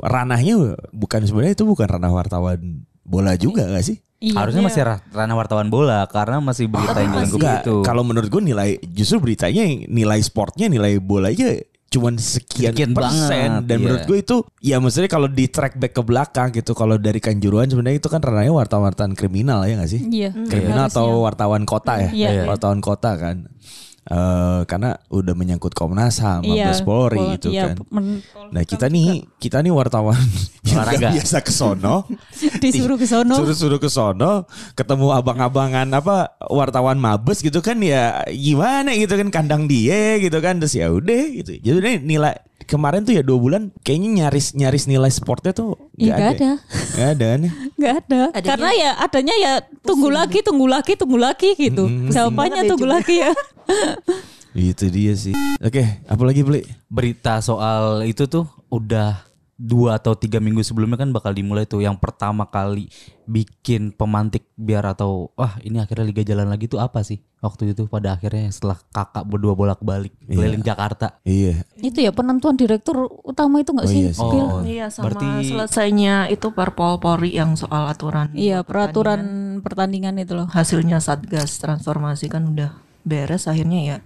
ranahnya 0.00 0.54
bukan 0.90 1.20
sebenarnya 1.22 1.52
itu 1.52 1.64
bukan 1.64 1.84
ranah 1.86 2.08
wartawan 2.08 2.58
bola 3.04 3.36
juga 3.36 3.68
gak 3.68 3.84
sih? 3.84 4.00
Iya. 4.18 4.34
Harusnya 4.34 4.64
masih 4.64 4.82
ra- 4.82 5.04
ranah 5.12 5.36
wartawan 5.36 5.68
bola 5.68 6.02
karena 6.08 6.40
masih 6.40 6.66
berita 6.66 6.98
yang 6.98 7.12
dilengkapi 7.14 7.38
Enggak, 7.38 7.60
itu. 7.62 7.76
kalau 7.84 8.02
menurut 8.02 8.26
gue 8.26 8.42
nilai 8.42 8.70
justru 8.90 9.20
beritanya 9.20 9.62
nilai 9.86 10.18
sportnya 10.18 10.66
nilai 10.66 10.98
bolanya 10.98 11.54
cuman 11.88 12.20
sekian 12.20 12.76
Sekian 12.76 12.92
persen 12.92 13.64
banget, 13.64 13.64
dan 13.64 13.76
iya. 13.76 13.84
menurut 13.88 14.02
gue 14.04 14.18
itu 14.20 14.36
ya 14.60 14.76
maksudnya 14.76 15.08
kalau 15.08 15.24
di 15.24 15.48
track 15.48 15.80
back 15.80 15.96
ke 15.96 16.02
belakang 16.04 16.52
gitu 16.52 16.76
kalau 16.76 17.00
dari 17.00 17.16
kanjuruan 17.16 17.64
sebenarnya 17.64 17.96
itu 17.96 18.12
kan 18.12 18.20
ranahnya 18.20 18.52
wartawan-wartawan 18.52 19.16
kriminal 19.16 19.64
ya 19.64 19.80
gak 19.80 19.88
sih? 19.88 20.04
Iya. 20.04 20.36
kriminal 20.52 20.92
harusnya. 20.92 21.00
atau 21.00 21.24
wartawan 21.24 21.64
kota 21.64 21.96
ya, 21.96 22.10
Iya. 22.12 22.44
wartawan 22.44 22.84
kota 22.84 23.16
kan. 23.16 23.48
Eh 24.08 24.60
karena 24.64 24.96
udah 25.08 25.36
menyangkut 25.36 25.76
Komnas 25.76 26.16
HAM, 26.18 26.40
Iya, 26.40 26.72
Mabes 26.72 26.80
Polri 26.80 27.20
Pol- 27.20 27.32
gitu 27.36 27.48
iya, 27.52 27.62
kan. 27.68 27.84
men- 27.92 28.24
Nah 28.48 28.64
kita 28.64 28.88
nih 28.88 29.28
kita 29.36 29.60
nih 29.60 29.68
wartawan 29.68 30.16
yang 30.64 30.80
Olahraga. 30.80 31.12
biasa 31.12 31.44
ke 31.44 31.52
sono, 31.52 32.08
disuruh 32.64 32.96
ke 32.96 33.04
sono. 33.04 33.36
suruh-suruh 33.36 33.76
ke 33.76 33.86
sono, 33.86 34.48
ketemu 34.72 35.12
abang-abangan 35.12 35.92
apa 35.92 36.16
wartawan 36.42 36.96
Mabes 36.96 37.38
gitu 37.38 37.60
kan 37.60 37.76
ya 37.78 38.24
gimana 38.26 38.96
gitu 38.96 39.12
kan 39.12 39.28
kandang 39.28 39.68
dia 39.68 40.16
gitu 40.16 40.40
kan 40.40 40.56
terus 40.56 40.72
ya 40.72 40.88
udah 40.88 41.22
gitu. 41.34 41.60
Jadi 41.60 42.00
nilai 42.00 42.32
kemarin 42.68 43.00
tuh 43.00 43.16
ya 43.16 43.24
dua 43.24 43.40
bulan 43.40 43.72
kayaknya 43.80 44.22
nyaris 44.22 44.52
nyaris 44.52 44.84
nilai 44.84 45.08
sportnya 45.08 45.50
tuh 45.50 45.74
Iya, 45.96 46.14
nggak 46.14 46.30
ada. 46.30 46.50
Nggak 46.94 47.08
ada 47.10 47.28
nih. 47.34 47.52
Nggak 47.78 47.94
ada. 47.98 48.20
Adanya- 48.30 48.44
Karena 48.46 48.70
ya 48.70 48.90
adanya 49.00 49.34
ya 49.34 49.52
tunggu 49.80 50.08
lagi, 50.08 50.38
tunggu 50.40 50.66
lagi, 50.66 50.92
tunggu 50.94 51.16
lagi 51.16 51.50
gitu. 51.56 51.84
Jawabannya 52.06 52.62
Gimana 52.62 52.70
tunggu 52.70 52.86
dia 52.86 52.94
lagi 52.94 53.14
ya. 53.18 53.32
Itu 54.52 54.84
dia 54.88 55.12
sih. 55.14 55.34
Oke, 55.58 55.82
apa 56.04 56.22
lagi 56.22 56.42
beli? 56.42 56.62
berita 56.86 57.38
soal 57.38 58.02
itu 58.04 58.24
tuh 58.24 58.44
udah 58.68 59.22
dua 59.58 59.98
atau 59.98 60.14
tiga 60.14 60.38
minggu 60.38 60.62
sebelumnya 60.62 60.94
kan 60.96 61.10
bakal 61.10 61.30
dimulai 61.30 61.66
tuh 61.66 61.82
yang 61.82 61.98
pertama 61.98 62.46
kali 62.46 62.86
bikin 63.24 63.90
pemantik 63.90 64.46
biar 64.54 64.86
atau 64.86 65.34
wah 65.34 65.58
ini 65.60 65.76
akhirnya 65.76 66.06
liga 66.06 66.22
jalan 66.22 66.46
lagi 66.46 66.64
tuh 66.64 66.78
apa 66.78 67.02
sih 67.02 67.18
waktu 67.38 67.74
itu 67.74 67.84
pada 67.84 68.14
akhirnya 68.14 68.46
setelah 68.48 68.78
kakak 68.88 69.26
berdua 69.26 69.52
bolak 69.52 69.78
balik 69.80 70.14
keliling 70.22 70.62
Jakarta 70.62 71.18
Iya. 71.20 71.66
Itu 71.76 71.98
ya 71.98 72.10
penentuan 72.10 72.54
direktur 72.54 72.96
utama 73.20 73.58
itu 73.58 73.70
nggak 73.70 73.84
Oh 73.84 73.90
sih? 73.90 74.00
iya 74.00 74.12
sih. 74.12 74.22
Gil? 74.24 74.46
Oh, 74.46 74.62
Iya 74.62 74.86
sama 74.88 75.04
berarti- 75.10 75.44
selesainya 75.44 76.14
itu 76.28 76.46
Perpol 76.48 76.96
Polri 76.96 77.30
yang 77.32 77.52
soal 77.52 77.86
aturan. 77.86 78.30
Iya 78.32 78.62
peraturan 78.62 79.20
pertandingan 79.58 80.14
itu 80.16 80.34
loh. 80.34 80.46
Hasilnya 80.46 80.98
Satgas 80.98 81.58
transformasi 81.58 82.30
kan 82.30 82.46
udah 82.46 82.78
beres 83.02 83.44
akhirnya 83.44 83.80
ya. 83.84 83.98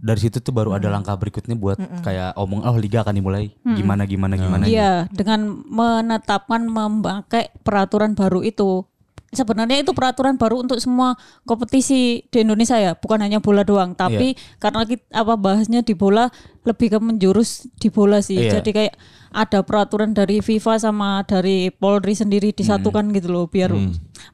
Dari 0.00 0.20
situ 0.20 0.40
tuh 0.40 0.52
baru 0.56 0.72
ada 0.72 0.88
langkah 0.88 1.12
berikutnya 1.14 1.54
buat 1.60 1.76
kayak 2.00 2.32
omong 2.40 2.64
oh 2.64 2.76
liga 2.80 3.04
akan 3.04 3.20
dimulai 3.20 3.52
gimana 3.62 4.08
gimana 4.08 4.34
gimana 4.40 4.64
Iya 4.64 5.06
dengan 5.12 5.60
menetapkan 5.68 6.64
memakai 6.64 7.52
peraturan 7.60 8.16
baru 8.16 8.40
itu. 8.40 8.88
Sebenarnya 9.30 9.86
itu 9.86 9.94
peraturan 9.94 10.34
baru 10.34 10.58
untuk 10.58 10.82
semua 10.82 11.14
kompetisi 11.46 12.26
di 12.34 12.42
Indonesia 12.42 12.74
ya, 12.74 12.98
bukan 12.98 13.22
hanya 13.22 13.38
bola 13.38 13.62
doang. 13.62 13.94
Tapi 13.94 14.34
karena 14.58 14.82
kita, 14.82 15.06
apa 15.14 15.38
bahasnya 15.38 15.86
di 15.86 15.94
bola 15.94 16.34
lebih 16.66 16.90
ke 16.90 16.98
menjurus 16.98 17.70
di 17.78 17.94
bola 17.94 18.26
sih. 18.26 18.42
Iya. 18.42 18.58
Jadi 18.58 18.74
kayak 18.74 18.98
ada 19.30 19.62
peraturan 19.62 20.10
dari 20.18 20.42
FIFA 20.42 20.82
sama 20.82 21.22
dari 21.22 21.70
Polri 21.70 22.18
sendiri 22.18 22.50
disatukan 22.50 23.14
gitu 23.14 23.30
loh, 23.30 23.46
biar 23.46 23.70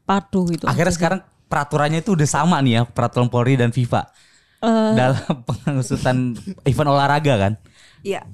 padu 0.09 0.49
gitu. 0.49 0.65
akhirnya 0.65 0.95
sekarang 0.95 1.21
peraturannya 1.47 2.01
itu 2.03 2.15
udah 2.15 2.29
sama 2.29 2.59
nih 2.63 2.81
ya 2.81 2.83
peraturan 2.87 3.29
Polri 3.31 3.55
dan 3.59 3.71
FIFA 3.71 4.09
dalam 4.93 5.45
pengusutan 5.45 6.33
event 6.63 6.89
olahraga 6.89 7.35
kan 7.37 7.53
Iya. 8.01 8.25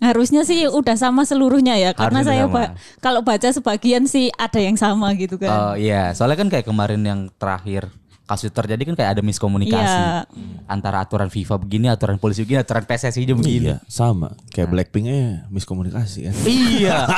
Harusnya 0.00 0.42
sih 0.42 0.64
udah 0.64 0.96
sama 0.96 1.22
seluruhnya 1.22 1.76
ya, 1.76 1.92
karena 1.92 2.24
Harusnya 2.24 2.40
saya 2.40 2.44
ba- 2.48 2.72
kalau 2.98 3.20
baca 3.20 3.46
sebagian 3.46 4.04
sih 4.04 4.28
ada 4.32 4.56
yang 4.56 4.72
sama 4.72 5.12
gitu 5.12 5.36
kan. 5.36 5.48
Oh 5.52 5.72
iya, 5.76 6.08
soalnya 6.10 6.36
kan 6.36 6.48
kayak 6.48 6.64
kemarin 6.64 7.00
yang 7.00 7.28
terakhir 7.36 7.84
kasus 8.24 8.48
terjadi 8.48 8.80
kan 8.80 8.94
kayak 8.94 9.10
ada 9.12 9.20
miskomunikasi 9.20 9.76
Iya. 9.76 10.24
antara 10.64 11.00
aturan 11.00 11.28
FIFA 11.28 11.58
begini, 11.58 11.86
aturan 11.86 12.16
polisi 12.16 12.40
begini, 12.40 12.58
aturan 12.58 12.82
PSSI 12.82 13.22
juga 13.22 13.42
begini. 13.42 13.66
Iya, 13.66 13.76
sama. 13.84 14.32
Kayak 14.48 14.70
Blackpinknya 14.70 15.44
miskomunikasi 15.48 16.24
kan. 16.24 16.32
Iya. 16.46 17.04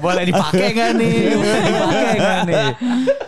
Boleh 0.00 0.22
dipakai 0.24 0.66
gak 0.72 0.90
nih? 0.96 1.14
Boleh 1.36 1.60
dipakai 1.62 2.16
gak 2.16 2.38
nih? 2.46 2.68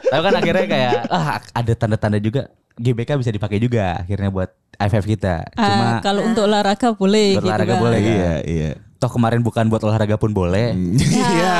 Tapi 0.02 0.20
kan 0.20 0.34
akhirnya 0.34 0.66
kayak 0.66 0.92
ah 1.08 1.24
ada 1.52 1.72
tanda-tanda 1.74 2.18
juga 2.18 2.48
GBK 2.78 3.10
bisa 3.20 3.30
dipakai 3.32 3.58
juga 3.60 4.00
akhirnya 4.00 4.28
buat 4.32 4.50
AFF 4.80 5.04
kita. 5.04 5.52
Ah, 5.56 5.66
Cuma 5.68 5.86
kalau 6.00 6.22
untuk 6.24 6.48
olahraga 6.48 6.92
boleh 6.96 7.36
gitu 7.36 7.76
kan. 7.76 7.80
boleh. 7.80 7.98
Iya, 8.00 8.32
iya. 8.44 8.70
Toh 9.02 9.10
kemarin 9.10 9.42
bukan 9.42 9.66
buat 9.66 9.82
olahraga 9.82 10.14
pun 10.14 10.30
boleh. 10.30 10.70
Iya. 11.32 11.54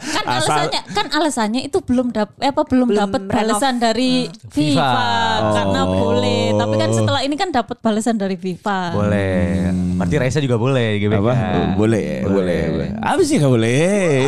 Kan 0.00 0.24
alasannya 0.26 0.80
kan 0.90 1.06
alasannya 1.12 1.60
itu 1.62 1.78
belum 1.78 2.10
dap 2.10 2.34
apa 2.34 2.62
belum, 2.64 2.88
Belum 2.88 2.98
dapat 2.98 3.22
balasan 3.24 3.78
dari 3.78 4.26
FIFA, 4.44 4.74
FIFA. 4.74 5.06
karena 5.54 5.80
Oh. 5.80 5.94
boleh. 5.94 6.42
Tapi 6.52 6.74
kan 6.76 6.90
setelah 6.90 7.20
ini 7.22 7.34
kan 7.34 7.48
dapat 7.48 7.76
balasan 7.78 8.16
dari 8.16 8.34
FIFA. 8.34 8.80
Boleh. 8.92 9.70
Berarti 9.94 10.14
Raisa 10.16 10.38
juga 10.38 10.56
boleh 10.56 10.98
GBK. 10.98 11.18
Apa? 11.20 11.34
Boleh, 11.74 12.22
boleh, 12.24 12.60
boleh. 12.68 12.88
Apa 12.98 13.20
sih 13.20 13.38
nggak 13.38 13.52
boleh? 13.52 14.26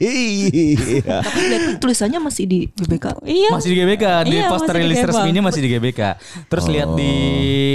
Iya. 0.00 1.16
Tapi 1.26 1.40
tulisannya 1.78 2.18
masih 2.18 2.44
di 2.44 2.58
GBK. 2.70 3.06
Iya. 3.22 3.48
Masih 3.50 3.68
di 3.68 3.76
GBK, 3.78 4.04
di 4.24 4.34
Iya, 4.34 4.48
poster 4.48 4.68
masih 4.70 4.76
di 4.76 4.84
rilis 4.84 4.98
GBK. 4.98 5.08
resminya 5.10 5.42
masih 5.42 5.60
di 5.60 5.68
GBK. 5.70 6.00
Terus 6.46 6.64
lihat 6.66 6.88
di 6.94 7.12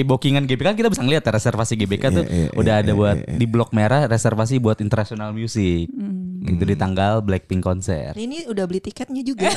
bookingan 0.03 0.43
GBK 0.43 0.65
kan 0.65 0.75
kita 0.75 0.89
bisa 0.89 1.01
ngeliat 1.01 1.23
ya, 1.23 1.31
reservasi 1.31 1.73
GBK 1.75 2.03
tuh 2.11 2.23
Iya, 2.25 2.33
iya, 2.45 2.49
udah 2.53 2.74
iya, 2.79 2.83
ada 2.85 2.91
iya, 2.91 2.99
buat 2.99 3.17
iya. 3.21 3.37
di 3.37 3.45
blok 3.47 3.71
merah 3.71 4.07
reservasi 4.07 4.59
buat 4.59 4.79
international 4.83 5.31
music. 5.31 5.87
Hmm. 5.91 6.43
Itu 6.45 6.63
di 6.67 6.75
tanggal 6.77 7.25
Blackpink 7.25 7.65
konser. 7.65 8.13
Ini 8.13 8.45
udah 8.45 8.63
beli 8.69 8.79
tiketnya 8.83 9.21
juga. 9.25 9.49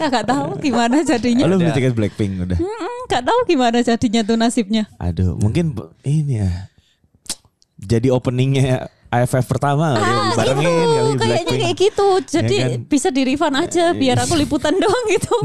Kagak 0.00 0.26
tahu 0.26 0.58
gimana 0.58 1.06
jadinya. 1.06 1.46
Lu 1.46 1.60
beli 1.60 1.70
tiket 1.70 1.94
Blackpink 1.94 2.42
udah. 2.42 2.58
Mm, 2.58 2.98
Gak 3.06 3.22
tahu 3.22 3.40
gimana 3.46 3.78
jadinya 3.86 4.26
tuh 4.26 4.34
nasibnya. 4.34 4.90
Aduh, 4.98 5.38
mungkin 5.38 5.70
ini 6.02 6.42
ya. 6.42 6.50
Jadi 7.78 8.10
openingnya 8.10 8.90
AFF 9.08 9.46
pertama 9.46 9.92
kali 9.92 10.02
ya, 10.02 10.12
Ah, 10.12 10.24
dibarengin 10.28 10.66
itu 10.66 10.92
kali 11.16 11.16
kayaknya 11.16 11.54
kayak 11.60 11.76
gitu. 11.78 12.08
Jadi 12.28 12.56
Ya 12.56 12.66
kan? 12.68 12.80
bisa 12.84 13.08
di 13.08 13.22
refund 13.22 13.54
aja 13.56 13.84
biar 13.92 14.16
aku 14.18 14.34
liputan 14.34 14.74
doang 14.82 15.04
gitu. 15.08 15.36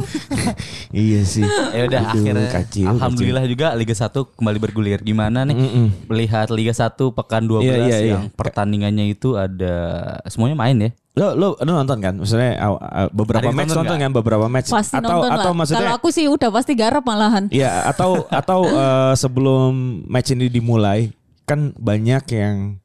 iya 0.91 1.22
sih. 1.22 1.46
Ya 1.72 1.86
udah 1.86 2.01
akhirnya 2.10 2.48
kacil, 2.50 2.88
alhamdulillah 2.89 3.44
juga 3.46 3.74
Liga 3.74 3.94
1 3.94 4.12
kembali 4.12 4.58
bergulir. 4.60 5.00
Gimana 5.00 5.44
nih 5.44 5.56
melihat 6.06 6.48
Liga 6.50 6.72
1 6.72 6.94
pekan 7.12 7.44
12 7.44 7.62
Iya, 7.62 7.75
iya, 7.77 7.98
iya. 7.98 7.98
yang 8.13 8.24
pertandingannya 8.32 9.06
itu 9.10 9.34
ada 9.34 9.75
semuanya 10.25 10.58
main 10.58 10.77
ya? 10.80 10.91
Lo 11.12 11.36
lo 11.36 11.48
lo 11.58 11.72
nonton 11.75 12.00
kan? 12.00 12.13
Maksudnya 12.15 12.56
beberapa 13.12 13.44
Ada 13.44 13.51
yang 13.51 13.58
match 13.60 13.75
nonton 13.75 13.98
kan 14.00 14.12
beberapa 14.13 14.46
match 14.48 14.70
Pasti 14.70 14.96
atau 14.96 15.12
nonton 15.12 15.30
atau 15.30 15.51
lah. 15.51 15.56
maksudnya 15.56 15.80
Kalau 15.84 15.94
aku 16.00 16.08
sih 16.10 16.25
udah 16.25 16.50
pasti 16.50 16.72
garap 16.72 17.03
malahan. 17.03 17.51
Iya 17.51 17.84
atau 17.86 18.24
atau 18.25 18.60
eh, 18.84 19.13
sebelum 19.15 19.72
match 20.08 20.32
ini 20.32 20.48
dimulai 20.48 21.12
kan 21.44 21.75
banyak 21.75 22.24
yang 22.32 22.80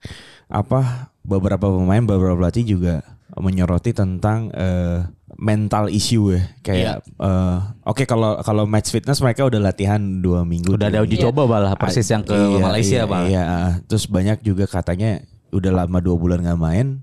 apa 0.46 1.10
beberapa 1.20 1.66
pemain 1.66 2.00
beberapa 2.00 2.38
pelatih 2.38 2.64
juga 2.68 3.02
menyoroti 3.34 3.90
tentang 3.90 4.48
eh, 4.50 5.02
mental 5.36 5.90
issue 5.90 6.32
ya 6.32 6.42
kayak 6.62 6.94
eh, 7.04 7.58
oke 7.82 8.02
kalau 8.04 8.38
kalau 8.40 8.64
match 8.64 8.88
fitness 8.88 9.18
mereka 9.18 9.44
udah 9.44 9.60
latihan 9.60 9.98
dua 10.16 10.46
minggu 10.46 10.72
Udah 10.72 10.88
ada 10.88 11.02
uji 11.02 11.18
coba 11.20 11.44
malah 11.44 11.74
persis 11.74 12.06
yang 12.06 12.22
ke 12.22 12.32
Iya, 12.32 12.58
Malaysia 12.58 12.96
iya, 12.96 13.04
bang. 13.04 13.24
Iya, 13.26 13.42
ah. 13.42 13.72
terus 13.82 14.06
banyak 14.06 14.40
juga 14.40 14.64
katanya 14.64 15.20
udah 15.50 15.72
lama 15.76 15.98
dua 15.98 16.16
bulan 16.16 16.40
nggak 16.40 16.56
main. 16.56 17.02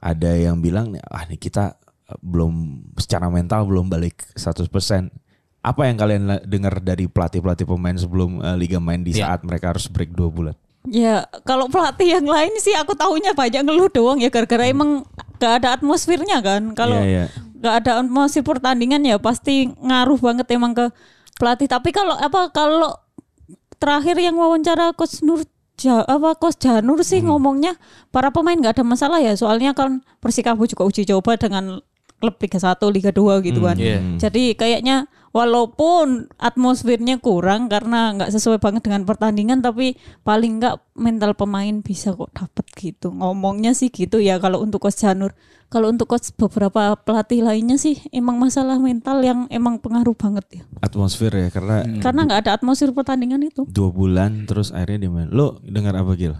Ada 0.00 0.32
yang 0.40 0.58
bilang 0.58 0.90
ah 1.04 1.22
nih 1.24 1.36
kita 1.36 1.76
eh, 2.08 2.18
belum 2.18 2.52
secara 2.96 3.28
mental 3.28 3.68
belum 3.68 3.86
balik 3.86 4.24
100%. 4.34 4.72
Apa 5.60 5.84
yang 5.84 6.00
kalian 6.00 6.22
la- 6.24 6.40
dengar 6.40 6.80
dari 6.80 7.04
pelatih-pelatih 7.04 7.68
pemain 7.68 7.94
sebelum 7.94 8.40
eh, 8.40 8.56
liga 8.56 8.80
main 8.80 9.04
di 9.04 9.12
Iya. 9.12 9.28
saat 9.28 9.44
mereka 9.44 9.70
harus 9.70 9.86
break 9.86 10.10
dua 10.10 10.32
bulan? 10.32 10.56
Ya 10.88 11.28
kalau 11.44 11.68
pelatih 11.68 12.16
yang 12.16 12.24
lain 12.24 12.56
sih 12.56 12.72
aku 12.72 12.96
tahunya 12.96 13.36
banyak 13.36 13.68
ngeluh 13.68 13.92
doang 13.92 14.16
ya 14.16 14.32
gara-gara 14.32 14.64
emang 14.64 15.04
gak 15.36 15.60
ada 15.60 15.76
atmosfernya 15.76 16.40
kan. 16.40 16.72
Kalau 16.72 16.96
Hmm. 16.96 17.08
Iya, 17.08 17.24
iya. 17.28 17.58
gak 17.60 17.74
ada 17.84 17.92
atmosfer 18.00 18.40
pertandingan 18.40 19.04
ya 19.04 19.20
pasti 19.20 19.68
ngaruh 19.76 20.16
banget 20.16 20.48
emang 20.56 20.72
ke 20.72 20.88
pelatih. 21.36 21.68
Tapi 21.68 21.92
kalau 21.92 22.16
apa 22.16 22.48
kalau 22.48 22.96
terakhir 23.76 24.16
yang 24.16 24.40
wawancara 24.40 24.96
coach 24.96 25.20
Nur 25.20 25.44
Ja- 25.80 26.04
apa 26.04 26.36
Coach 26.36 26.60
Janur 26.60 27.00
sih 27.00 27.24
ngomongnya 27.24 27.72
para 28.12 28.28
pemain 28.28 28.52
nggak 28.52 28.76
ada 28.76 28.84
masalah 28.84 29.16
ya 29.16 29.32
soalnya 29.32 29.72
kan 29.72 30.04
Persikabo 30.20 30.68
juga 30.68 30.84
uji 30.84 31.08
coba 31.08 31.40
dengan 31.40 31.80
klub 32.20 32.36
Liga 32.36 32.60
1, 32.60 32.76
Liga 32.92 33.10
2 33.10 33.40
gitu 33.48 33.64
kan. 33.64 33.76
iya. 33.80 33.98
Jadi 34.20 34.52
kayaknya 34.54 35.08
walaupun 35.32 36.28
atmosfernya 36.36 37.16
kurang 37.18 37.72
karena 37.72 38.12
nggak 38.14 38.30
sesuai 38.30 38.60
banget 38.60 38.84
dengan 38.84 39.08
pertandingan 39.08 39.64
tapi 39.64 39.96
paling 40.20 40.60
nggak 40.60 40.76
mental 40.94 41.32
pemain 41.32 41.80
bisa 41.80 42.12
kok 42.12 42.28
dapet 42.36 42.66
gitu. 42.76 43.08
Ngomongnya 43.10 43.72
sih 43.72 43.88
gitu 43.88 44.20
ya 44.20 44.36
kalau 44.36 44.60
untuk 44.60 44.84
Coach 44.84 45.00
Janur. 45.00 45.32
Kalau 45.70 45.86
untuk 45.86 46.10
coach 46.10 46.34
beberapa 46.34 46.98
pelatih 46.98 47.46
lainnya 47.46 47.78
sih 47.78 47.94
emang 48.10 48.42
masalah 48.42 48.74
mental 48.82 49.22
yang 49.22 49.46
emang 49.54 49.78
pengaruh 49.78 50.18
banget 50.18 50.44
ya. 50.50 50.62
Atmosfer 50.82 51.30
ya 51.30 51.46
karena 51.46 51.86
Karena 52.02 52.26
nggak 52.26 52.40
ada 52.42 52.58
atmosfer 52.58 52.90
pertandingan 52.90 53.38
itu. 53.46 53.70
dua 53.70 53.94
bulan 53.94 54.50
terus 54.50 54.74
akhirnya 54.74 55.06
dia 55.06 55.10
main. 55.14 55.30
Lo 55.30 55.62
dengar 55.62 55.94
apa 55.94 56.18
Gil? 56.18 56.34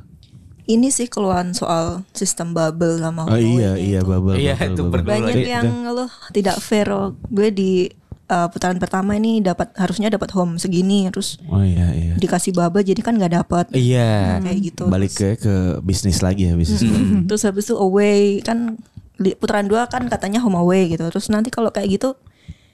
Ini 0.62 0.88
sih 0.88 1.06
keluhan 1.06 1.52
soal 1.52 2.02
sistem 2.10 2.52
bubble 2.52 2.96
sama 2.96 3.24
Oh 3.24 3.34
iya 3.34 3.72
Huawei 3.72 3.84
iya 3.86 4.00
bubble. 4.00 4.34
Iya, 4.34 4.54
bubble, 4.54 4.68
itu 4.68 4.82
bubble. 4.84 5.02
banyak 5.04 5.36
lagi. 5.36 5.50
yang 5.50 5.66
ngeluh 5.84 6.10
tidak 6.30 6.56
fair 6.58 6.88
oh. 6.88 7.16
gue 7.26 7.48
di 7.48 7.70
uh, 8.26 8.46
putaran 8.46 8.76
pertama 8.76 9.14
ini 9.14 9.38
dapat 9.38 9.74
harusnya 9.74 10.06
dapat 10.08 10.30
home 10.30 10.56
segini 10.56 11.08
terus 11.08 11.40
Oh 11.46 11.60
iya 11.60 11.90
iya. 11.90 12.14
dikasih 12.14 12.52
bubble 12.52 12.80
jadi 12.80 13.00
kan 13.00 13.16
nggak 13.16 13.34
dapat 13.36 13.66
Iya. 13.72 14.38
kayak 14.40 14.58
gitu 14.62 14.84
Balik 14.86 15.12
ke 15.12 15.28
ke 15.36 15.54
bisnis 15.80 16.20
lagi 16.20 16.46
ya 16.46 16.54
bisnis. 16.54 16.84
terus 17.28 17.42
habis 17.42 17.66
itu 17.66 17.74
away 17.74 18.38
kan 18.40 18.78
di 19.16 19.34
putaran 19.34 19.66
dua 19.66 19.84
kan 19.84 20.06
katanya 20.06 20.40
home 20.40 20.56
away 20.56 20.88
gitu 20.88 21.04
terus 21.04 21.28
nanti 21.28 21.48
kalau 21.48 21.68
kayak 21.68 21.92
gitu 21.92 22.16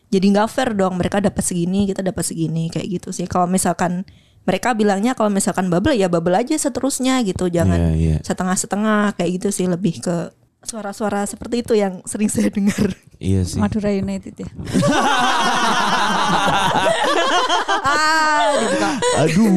jadi 0.07 0.23
nggak 0.31 0.47
fair 0.47 0.71
dong 0.71 0.95
mereka 0.95 1.19
dapat 1.19 1.43
segini 1.43 1.83
kita 1.85 1.99
dapat 1.99 2.23
segini 2.23 2.71
kayak 2.71 2.87
gitu 2.87 3.11
sih 3.11 3.27
kalau 3.27 3.51
misalkan 3.51 4.07
mereka 4.47 4.73
bilangnya 4.73 5.13
kalau 5.13 5.29
misalkan 5.29 5.67
bubble 5.67 5.93
ya 5.93 6.07
bubble 6.07 6.39
aja 6.39 6.55
seterusnya 6.55 7.21
gitu 7.27 7.51
jangan 7.51 7.77
Iya, 7.77 7.91
iya. 7.99 8.17
setengah-setengah 8.23 9.19
kayak 9.19 9.31
gitu 9.43 9.49
sih 9.51 9.67
lebih 9.67 9.99
ke 10.01 10.31
suara-suara 10.63 11.23
seperti 11.27 11.63
itu 11.63 11.75
yang 11.79 12.03
sering 12.03 12.27
saya 12.27 12.51
dengar 12.51 12.91
Iya 13.17 13.49
sih. 13.49 13.57
Madura 13.57 13.89
United 13.89 14.35
ya. 14.37 14.45
ah 17.81 18.45
dibuka 18.61 18.89
Aduh. 19.25 19.49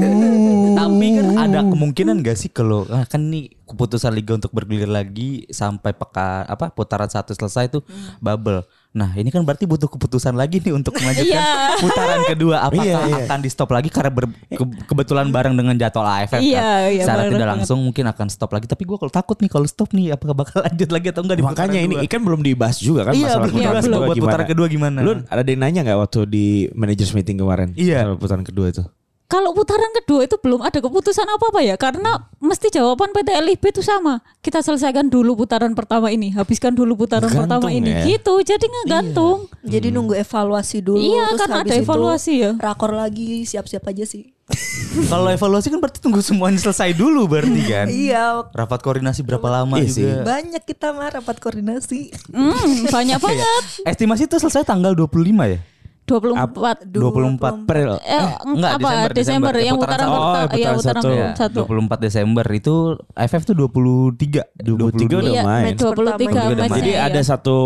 Tapi 0.79 1.05
kan 1.19 1.27
ada 1.36 1.60
kemungkinan 1.67 2.24
gak 2.24 2.38
sih 2.39 2.48
kalau 2.48 2.88
ah, 2.88 3.03
kan 3.03 3.27
nih 3.27 3.51
keputusan 3.67 4.15
liga 4.15 4.39
untuk 4.39 4.55
bergulir 4.55 4.88
lagi 4.88 5.43
sampai 5.51 5.91
peka 5.91 6.48
apa 6.48 6.72
putaran 6.72 7.12
satu 7.12 7.36
selesai 7.36 7.67
itu 7.67 7.79
bubble. 8.24 8.63
Nah 8.91 9.13
ini 9.13 9.29
kan 9.29 9.41
berarti 9.41 9.63
butuh 9.63 9.86
keputusan 9.88 10.34
lagi 10.34 10.58
nih 10.58 10.74
untuk 10.74 10.93
melanjutkan 10.96 11.29
Iya. 11.38 11.77
putaran 11.77 12.22
kedua. 12.25 12.55
Apakah 12.63 12.81
Iya, 12.81 12.98
iya. 13.03 13.15
akan 13.24 13.39
di 13.39 13.48
stop 13.48 13.69
lagi 13.69 13.86
karena 13.88 14.10
ber- 14.10 14.34
ke- 14.50 14.65
kebetulan 14.84 15.29
bareng 15.29 15.53
dengan 15.53 15.74
jadwal 15.74 16.03
AFF 16.03 16.38
Iya, 16.38 16.58
kan. 16.58 16.89
iya, 16.89 17.03
Secara 17.03 17.22
tidak 17.24 17.38
banget. 17.38 17.50
langsung 17.53 17.79
mungkin 17.79 18.05
akan 18.08 18.27
stop 18.27 18.50
lagi. 18.50 18.65
Tapi 18.65 18.84
gue 18.84 18.98
kalau 18.98 19.10
takut 19.10 19.38
nih 19.38 19.48
kalau 19.48 19.63
stop 19.63 19.89
nih 19.91 20.10
apakah 20.10 20.34
bakal 20.36 20.60
lanjut 20.65 20.89
lagi 20.89 21.08
atau 21.08 21.22
enggak 21.22 21.38
di 21.38 21.46
Makanya 21.46 21.79
ini 21.79 21.96
kedua? 21.96 22.10
kan 22.10 22.22
belum 22.25 22.41
dibahas 22.41 22.77
juga 22.79 23.01
kan 23.05 23.13
Iya, 23.13 23.25
masalah 23.29 23.39
belum 23.39 23.53
putaran 23.55 23.77
kedua 23.79 24.00
buat 24.00 24.10
gimana. 24.10 24.25
putaran 24.25 24.48
kedua 24.48 24.67
gimana. 24.67 24.98
Lu 25.00 25.12
ada 25.24 25.41
yang 25.46 25.62
nanya 25.62 25.79
nggak 25.84 26.00
waktu 26.00 26.19
di 26.25 26.46
managers 26.74 27.12
meeting 27.13 27.38
kemarin? 27.38 27.69
Iya. 27.74 27.98
Soal 28.03 28.17
putaran 28.17 28.41
kedua 28.41 28.67
itu. 28.67 28.81
Kalau 29.29 29.53
putaran 29.53 29.93
kedua 29.93 30.25
itu 30.25 30.36
belum 30.36 30.59
ada 30.59 30.74
keputusan 30.75 31.21
apa-apa 31.24 31.62
ya 31.62 31.77
karena 31.77 32.12
mesti 32.36 32.67
jawaban 32.71 33.13
PT 33.13 33.29
LIB 33.31 33.62
itu 33.69 33.79
sama. 33.79 34.25
Kita 34.39 34.57
selesaikan 34.57 35.05
dulu 35.05 35.38
putaran 35.38 35.71
pertama 35.71 36.09
ini, 36.09 36.33
habiskan 36.33 36.74
dulu 36.74 36.98
putaran 36.98 37.29
Gantung 37.29 37.45
pertama 37.45 37.69
ini. 37.69 37.93
ya. 37.93 38.09
Gitu. 38.09 38.33
Jadi 38.43 38.65
nggak 38.65 38.86
gantung. 38.88 39.45
jadi 39.62 39.88
nunggu 39.89 40.17
evaluasi 40.17 40.81
dulu 40.81 40.98
Iya, 40.98 41.29
terus 41.29 41.39
kan 41.39 41.50
habis 41.51 41.62
ada 41.62 41.74
itu 41.75 41.83
evaluasi 41.83 42.33
ya. 42.33 42.51
rakor 42.57 42.89
lagi 42.91 43.43
siap-siap 43.43 43.86
aja 43.86 44.01
sih 44.03 44.33
Kalau 45.12 45.29
evaluasi 45.29 45.69
kan 45.69 45.77
berarti 45.77 46.00
tunggu 46.00 46.19
semuanya 46.19 46.57
selesai 46.57 46.89
dulu 46.91 47.29
berarti 47.29 47.62
kan. 47.63 47.86
iya 48.01 48.41
Rapat 48.50 48.81
koordinasi 48.81 49.21
berapa 49.21 49.45
lama 49.48 49.77
Iya 49.77 49.86
sih. 49.88 50.01
juga. 50.03 50.25
banyak 50.25 50.63
kita 50.63 50.89
mah 50.89 51.13
rapat 51.13 51.38
koordinasi 51.38 52.09
Hmm, 52.33 52.57
banyak 52.88 53.21
banget. 53.27 53.63
Estimasi 53.86 54.25
itu 54.25 54.38
selesai 54.38 54.65
tanggal 54.65 54.98
25 54.98 55.05
ya? 55.45 55.62
24 56.10 56.89
24 56.89 57.62
April. 57.62 57.89
Eh, 58.00 58.25
enggak, 58.44 58.72
apa 58.74 58.89
Desember, 58.89 59.10
Desember, 59.10 59.13
Desember. 59.13 59.54
yang 59.60 59.75
Putaran 59.75 59.89
putaran 59.96 60.01
satu. 60.01 60.18
pertama 60.18 60.39
Oh, 60.50 60.58
iya 60.58 60.70
putaran 60.70 60.75
putaran 60.75 61.01
satu. 61.01 61.10
Ya, 61.13 61.30
satu. 61.36 61.60
24 61.63 62.00
Desember 62.01 62.46
itu 62.50 62.75
AFF 63.13 63.42
tuh 63.44 63.56
23 63.56 64.42
23 64.56 65.22
udah 65.22 65.32
Iya, 65.32 65.44
main. 65.44 65.63
match 65.66 65.80
23 65.80 65.94
Udah 65.94 66.10
main. 66.10 66.58
matchnya, 66.60 66.75
Jadi 66.75 66.92
iya. 66.92 67.06
ada 67.06 67.22
satu 67.22 67.58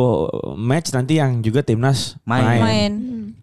match 0.54 0.90
nanti 0.92 1.14
yang 1.16 1.40
juga 1.40 1.62
timnas 1.62 2.20
Main. 2.24 2.44
main. 2.44 2.62
main. 2.62 2.94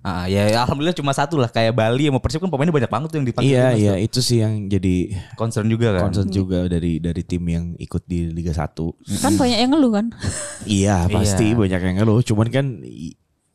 Ah 0.00 0.24
ya 0.24 0.48
ya, 0.48 0.64
alhamdulillah 0.64 0.96
cuma 0.96 1.12
satu 1.12 1.36
lah 1.36 1.46
kayak 1.46 1.72
Bali 1.72 2.08
sama 2.08 2.16
Persib 2.18 2.40
kan 2.40 2.48
pemainnya 2.48 2.72
banyak 2.72 2.88
banget 2.88 3.08
tuh 3.10 3.18
yang 3.18 3.26
dipanggil. 3.26 3.52
Iya 3.52 3.66
iya 3.74 3.92
tuh. 3.92 4.00
itu 4.02 4.18
sih 4.22 4.38
yang 4.40 4.64
jadi 4.64 5.12
Concern 5.34 5.68
juga 5.68 5.92
kan. 5.92 6.08
concern 6.08 6.28
juga 6.30 6.64
dari 6.66 6.96
dari 6.98 7.20
tim 7.20 7.44
yang 7.44 7.76
ikut 7.76 8.02
di 8.04 8.24
Liga 8.26 8.48
1. 8.50 8.96
Kan 9.20 9.36
banyak 9.36 9.58
yang 9.58 9.70
ngeluh 9.70 9.92
kan. 9.92 10.06
Iya 10.64 11.04
pasti 11.06 11.52
Iya. 11.52 11.56
banyak 11.58 11.80
yang 11.82 11.96
ngeluh. 11.98 12.20
Cuman 12.22 12.48
kan 12.48 12.80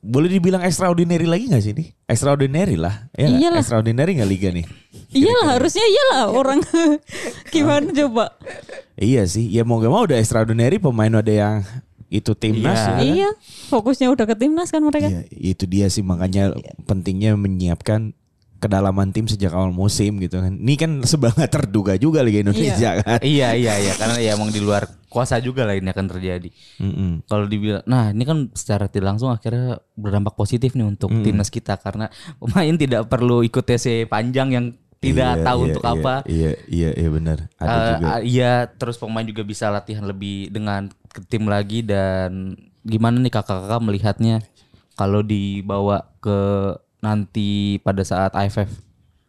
boleh 0.06 0.30
dibilang 0.30 0.62
extraordinary 0.62 1.26
lagi 1.26 1.50
gak 1.50 1.60
sih 1.60 1.74
ini? 1.74 1.90
Extraordinary 2.06 2.78
lah. 2.78 3.10
Ya 3.12 3.26
nggak? 3.26 3.42
Iyalah. 3.42 3.60
Extraordinary 3.60 4.12
gak 4.16 4.30
Liga 4.30 4.50
nih? 4.54 4.66
Iyalah 5.10 5.58
harusnya 5.58 5.82
iyalah 5.82 6.22
orang 6.30 6.60
gimana 7.54 7.90
coba. 7.90 8.38
Iya 8.96 9.26
sih. 9.26 9.50
Ya 9.50 9.66
mau 9.66 9.82
gak 9.82 9.90
mau 9.90 10.06
udah 10.06 10.16
extraordinary 10.16 10.78
pemain 10.78 11.10
ada 11.12 11.34
yang 11.34 11.56
itu 12.06 12.32
timnas 12.32 12.78
Iya. 12.78 12.86
ya 12.86 12.94
kan? 12.94 13.02
Iya, 13.04 13.30
fokusnya 13.68 14.08
udah 14.14 14.26
ke 14.26 14.36
timnas 14.38 14.70
kan 14.70 14.80
mereka. 14.80 15.10
Iya, 15.10 15.22
itu 15.34 15.66
dia 15.66 15.90
sih 15.90 16.06
makanya 16.06 16.54
pentingnya 16.86 17.34
menyiapkan 17.34 18.14
kedalaman 18.56 19.12
tim 19.12 19.26
sejak 19.26 19.52
awal 19.52 19.70
musim 19.70 20.22
gitu 20.22 20.38
kan. 20.38 20.54
Ini 20.54 20.74
kan 20.78 20.92
sebanget 21.12 21.50
terduga 21.50 21.98
juga 21.98 22.22
Liga 22.22 22.46
Indonesia 22.46 23.02
kan. 23.02 23.20
iya 23.20 23.58
iya 23.58 23.74
iya 23.82 23.94
karena 23.94 24.18
ya 24.18 24.32
emang 24.34 24.50
di 24.50 24.62
luar 24.62 24.86
kuasa 25.16 25.40
juga 25.40 25.64
lah 25.64 25.80
ini 25.80 25.88
akan 25.88 26.06
terjadi. 26.12 26.52
Mm-mm. 26.84 27.24
Kalau 27.24 27.48
dibilang, 27.48 27.88
nah 27.88 28.12
ini 28.12 28.28
kan 28.28 28.52
secara 28.52 28.92
tidak 28.92 29.16
langsung 29.16 29.32
akhirnya 29.32 29.80
berdampak 29.96 30.36
positif 30.36 30.76
nih 30.76 30.84
untuk 30.84 31.08
timnas 31.24 31.48
kita 31.48 31.80
karena 31.80 32.12
pemain 32.36 32.76
tidak 32.76 33.08
perlu 33.08 33.40
ikut 33.42 33.64
TC 33.64 34.12
panjang 34.12 34.52
yang 34.52 34.66
tidak 35.00 35.38
Iya, 35.38 35.46
tahu 35.46 35.60
iya, 35.60 35.66
untuk 35.72 35.84
iya, 35.84 35.92
apa. 35.94 36.16
Iya 36.26 36.52
iya 36.68 36.90
iya 36.92 37.10
benar. 37.14 37.38
Ada 37.56 37.72
Eh, 37.72 37.88
juga. 37.96 38.08
Iya, 38.20 38.54
terus 38.76 38.96
pemain 38.98 39.24
juga 39.24 39.44
bisa 39.46 39.72
latihan 39.72 40.04
lebih 40.04 40.50
dengan 40.50 40.92
ke 41.08 41.24
tim 41.24 41.46
lagi 41.48 41.80
dan 41.80 42.58
gimana 42.84 43.22
nih 43.22 43.32
kakak-kakak 43.32 43.80
melihatnya 43.80 44.44
kalau 44.94 45.22
dibawa 45.22 46.12
ke 46.20 46.40
nanti 47.00 47.78
pada 47.80 48.02
saat 48.02 48.34
AFF 48.34 48.72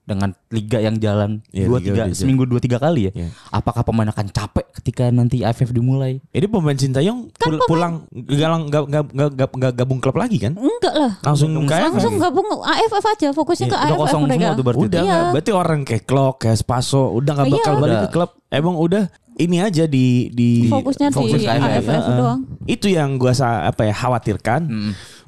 dengan 0.06 0.30
liga 0.48 0.78
yang 0.78 0.96
jalan 0.96 1.42
Iya, 1.50 1.66
dua 1.66 1.78
liga 1.78 2.06
tiga 2.06 2.14
seminggu 2.14 2.46
dua 2.46 2.62
tiga 2.62 2.78
kali 2.78 3.10
ya. 3.10 3.12
Iya. 3.12 3.28
Apakah 3.50 3.82
pemain 3.82 4.06
akan 4.06 4.30
capek 4.30 4.70
ketika 4.72 5.10
nanti 5.10 5.42
AFF 5.42 5.68
dimulai? 5.68 6.22
Ini 6.30 6.46
pemain 6.46 6.72
Sintayong 6.72 7.34
pul- 7.34 7.58
pulang 7.66 8.06
galang 8.14 8.70
gak, 8.70 8.86
gak, 8.86 9.04
gak, 9.10 9.30
gak, 9.34 9.50
gak 9.52 9.72
gabung 9.74 9.98
klub 9.98 10.14
lagi 10.14 10.38
kan? 10.38 10.54
Enggak 10.54 10.94
lah. 10.94 11.12
Langsung 11.20 11.50
kayak 11.64 11.90
Langsung 11.90 12.14
gabung 12.16 12.46
AFF 12.56 13.04
aja, 13.04 13.28
fokusnya 13.30 13.66
ke 13.66 13.74
Udah 13.74 13.82
AFF 13.84 14.00
kosong 14.00 14.22
mereka. 14.24 14.38
semua 14.40 14.54
tuh 14.54 14.64
berarti. 14.64 14.84
Udah 14.86 15.00
Iya. 15.00 15.10
nggak 15.10 15.24
berarti 15.34 15.50
orang 15.52 15.80
kayak 15.82 16.04
Klok, 16.06 16.34
kayak 16.38 16.56
Spaso 16.56 17.02
udah 17.12 17.32
nggak 17.34 17.46
Iya. 17.46 17.56
bakal 17.58 17.74
balik 17.76 17.90
Udah. 17.92 18.02
ke 18.02 18.10
klub. 18.10 18.30
Emang 18.46 18.76
udah 18.76 19.04
ini 19.36 19.56
aja 19.58 19.84
di 19.84 20.06
di 20.30 20.64
Fokusnya 20.64 21.10
di 21.10 21.16
fokus 21.18 21.40
ke 21.40 21.50
AFF. 21.50 21.66
AFF 21.82 21.88
Heeh. 21.90 22.16
doang. 22.16 22.40
Itu 22.64 22.86
yang 22.86 23.18
gua 23.18 23.34
sa 23.34 23.66
apa 23.66 23.82
ya 23.82 23.92
khawatirkan 23.92 24.70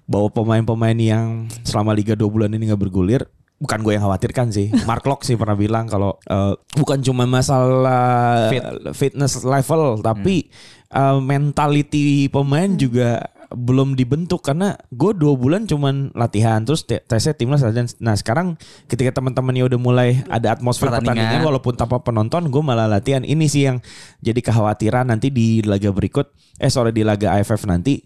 bahwa 0.04 0.28
pemain-pemain 0.30 0.96
yang 0.96 1.26
selama 1.60 1.92
liga 1.92 2.14
dua 2.14 2.30
bulan 2.30 2.48
ini 2.48 2.64
nggak 2.64 2.80
bergulir 2.80 3.26
bukan 3.58 3.82
gue 3.82 3.92
yang 3.94 4.06
khawatirkan 4.06 4.50
sih. 4.50 4.70
Mark 4.88 5.02
Locke 5.02 5.22
sih 5.22 5.34
pernah 5.34 5.54
bilang 5.54 5.86
kalau 5.86 6.16
eh, 6.24 6.54
bukan 6.74 7.02
cuma 7.02 7.26
masalah 7.26 8.48
Fit. 8.48 8.64
fitness 8.94 9.42
level 9.42 9.98
tapi 10.00 10.46
eh, 10.88 11.18
mentality 11.18 12.26
pemain 12.28 12.70
juga 12.74 13.26
belum 13.48 13.96
dibentuk 13.96 14.44
karena 14.44 14.76
gue 14.92 15.16
dua 15.16 15.32
bulan 15.32 15.64
cuman 15.64 16.12
latihan 16.12 16.60
terus 16.60 16.84
te- 16.84 17.00
tesnya 17.00 17.32
timnas 17.32 17.64
latihan. 17.64 17.88
Nah 17.96 18.12
sekarang 18.12 18.60
ketika 18.84 19.08
teman-temannya 19.16 19.64
udah 19.64 19.80
mulai 19.80 20.20
ada 20.28 20.52
atmosfer 20.52 20.92
Pertandingan. 20.92 21.16
pertandingan 21.16 21.48
walaupun 21.48 21.72
tanpa 21.72 21.96
penonton 22.04 22.52
gue 22.52 22.60
malah 22.60 22.84
latihan 22.84 23.24
ini 23.24 23.48
sih 23.48 23.64
yang 23.64 23.80
jadi 24.20 24.36
kekhawatiran 24.44 25.08
nanti 25.08 25.32
di 25.32 25.64
laga 25.64 25.88
berikut 25.88 26.28
eh 26.60 26.68
sorry 26.68 26.92
di 26.92 27.00
laga 27.00 27.40
AFF 27.40 27.64
nanti 27.64 28.04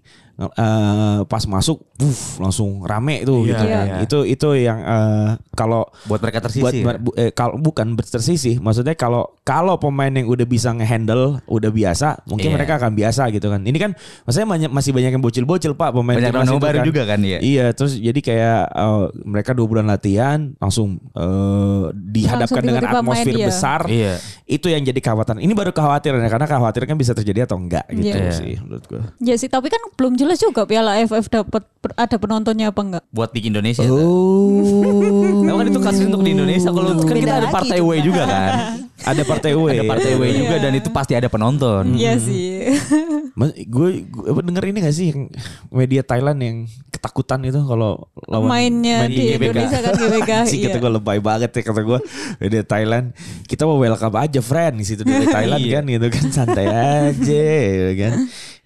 eh, 0.48 1.18
pas 1.22 1.44
masuk 1.44 1.78
buf, 1.92 2.18
langsung 2.36 2.82
rame 2.82 3.20
itu 3.20 3.34
Iya, 3.38 3.48
gitu 3.48 3.64
kan. 3.64 3.84
iya. 3.84 3.96
itu 4.00 4.18
itu 4.24 4.48
yang 4.56 4.78
eh, 4.78 5.30
kalau 5.52 5.86
Buat 6.04 6.20
mereka 6.20 6.40
tersisi. 6.40 6.62
buat 6.62 6.72
ya? 6.72 6.96
bu- 6.96 7.14
eh, 7.14 7.30
kalau 7.30 7.54
bukan 7.56 7.92
tersisih 7.94 8.58
maksudnya 8.58 8.92
kalau 8.92 9.28
kalau 9.40 9.76
pemain 9.76 10.08
yang 10.08 10.24
udah 10.24 10.42
bisa 10.42 10.70
ngehandle 10.70 11.38
udah 11.44 11.68
biasa 11.68 12.24
mungkin 12.24 12.48
Iya. 12.48 12.56
mereka 12.56 12.72
akan 12.76 12.92
biasa 12.92 13.22
gitu 13.30 13.46
kan 13.46 13.60
ini 13.60 13.76
kan 13.76 13.92
maksudnya 14.22 14.48
banyak, 14.48 14.70
masih 14.70 14.90
banyak 14.90 15.10
yang 15.10 15.20
bocil-bocil 15.20 15.72
pak 15.72 15.90
pemain 15.90 16.16
Banyak 16.16 16.32
itu 16.32 16.56
baru 16.56 16.78
juga 16.82 17.02
kan, 17.04 17.20
iya. 17.20 17.38
iya 17.38 17.66
terus 17.70 17.94
jadi 17.94 18.16
kayak 18.16 18.58
eh, 18.68 19.02
mereka 19.22 19.50
dua 19.52 19.66
bulan 19.66 19.84
latihan 19.84 20.54
langsung 20.56 20.96
eh, 21.12 21.84
dihadapkan 21.92 22.40
Langsung 22.56 22.64
dengan 22.64 22.82
main, 22.82 22.96
atmosfer 22.96 23.34
iya. 23.34 23.46
besar 23.46 23.80
Iya. 23.84 24.14
itu 24.46 24.66
yang 24.66 24.80
jadi 24.80 24.96
kekhawatiran 24.96 25.38
ini 25.38 25.52
baru 25.52 25.70
kekhawatiran 25.70 26.18
ya 26.18 26.28
karena 26.28 26.46
kekhawatiran 26.46 26.86
kan 26.88 26.98
bisa 26.98 27.12
terjadi 27.12 27.44
atau 27.44 27.58
enggak 27.58 27.84
gitu 27.90 28.08
Iya. 28.12 28.32
sih 28.32 28.52
menurut 28.58 28.84
gue 28.86 29.02
Ya 29.20 29.34
sih, 29.34 29.46
tapi 29.46 29.66
kan 29.66 29.82
belum 29.92 30.14
jelas 30.14 30.31
juga 30.34 30.62
Piala 30.64 30.96
AFF 30.96 31.26
dapat 31.26 31.62
per- 31.78 31.96
ada 31.96 32.16
penontonnya 32.16 32.70
apa 32.70 32.80
enggak. 32.80 33.04
Buat 33.10 33.32
di 33.32 33.44
Indonesia. 33.44 33.82
tuh. 33.82 33.96
oh 33.96 35.42
Tahu 35.46 35.56
kan 35.56 35.66
itu 35.66 35.80
kasus 35.80 36.04
untuk 36.06 36.22
di 36.22 36.32
Indonesia. 36.32 36.68
Kalau 36.68 36.96
kan 36.96 37.16
kita 37.16 37.34
ada 37.38 37.48
partai 37.48 37.78
away 37.78 37.98
juga 38.00 38.22
kan. 38.24 38.52
Ada 39.02 39.26
partai 39.26 39.58
W. 39.58 39.66
Ada 39.66 39.82
partai 39.82 40.14
W 40.14 40.22
juga 40.30 40.62
dan 40.62 40.78
itu 40.78 40.86
pasti 40.94 41.18
ada 41.18 41.26
penonton. 41.26 41.98
Iya 41.98 42.22
sih. 42.22 42.70
Mas, 43.38 43.50
gue, 43.50 44.06
gue 44.06 44.24
apa 44.30 44.40
denger 44.46 44.62
ini 44.70 44.78
gak 44.78 44.94
sih 44.94 45.10
yang 45.10 45.26
media 45.74 46.06
Thailand 46.06 46.38
yang 46.38 46.56
ketakutan 46.86 47.42
itu 47.42 47.58
kalau 47.66 48.06
lawan 48.30 48.46
Mainnya 48.46 49.02
main 49.02 49.10
di 49.10 49.34
GBK. 49.34 49.42
Indonesia 49.42 49.78
kan 49.82 49.92
GBK. 49.98 50.30
sih 50.46 50.58
kata 50.62 50.78
iya. 50.78 50.82
gue 50.86 50.92
lebay 50.94 51.18
banget 51.18 51.50
ya 51.50 51.62
kata 51.66 51.82
gue 51.82 51.98
media 52.38 52.62
Thailand 52.62 53.10
kita 53.50 53.66
mau 53.66 53.74
welcome 53.74 54.14
aja 54.14 54.38
friend 54.38 54.78
di 54.78 54.86
situ 54.86 55.02
dari 55.02 55.26
Thailand 55.26 55.58
Iya. 55.58 55.72
kan 55.74 55.84
gitu 55.90 56.06
kan 56.06 56.24
santai 56.30 56.66
aja 56.70 57.46
gitu 57.74 57.92
kan 57.98 58.12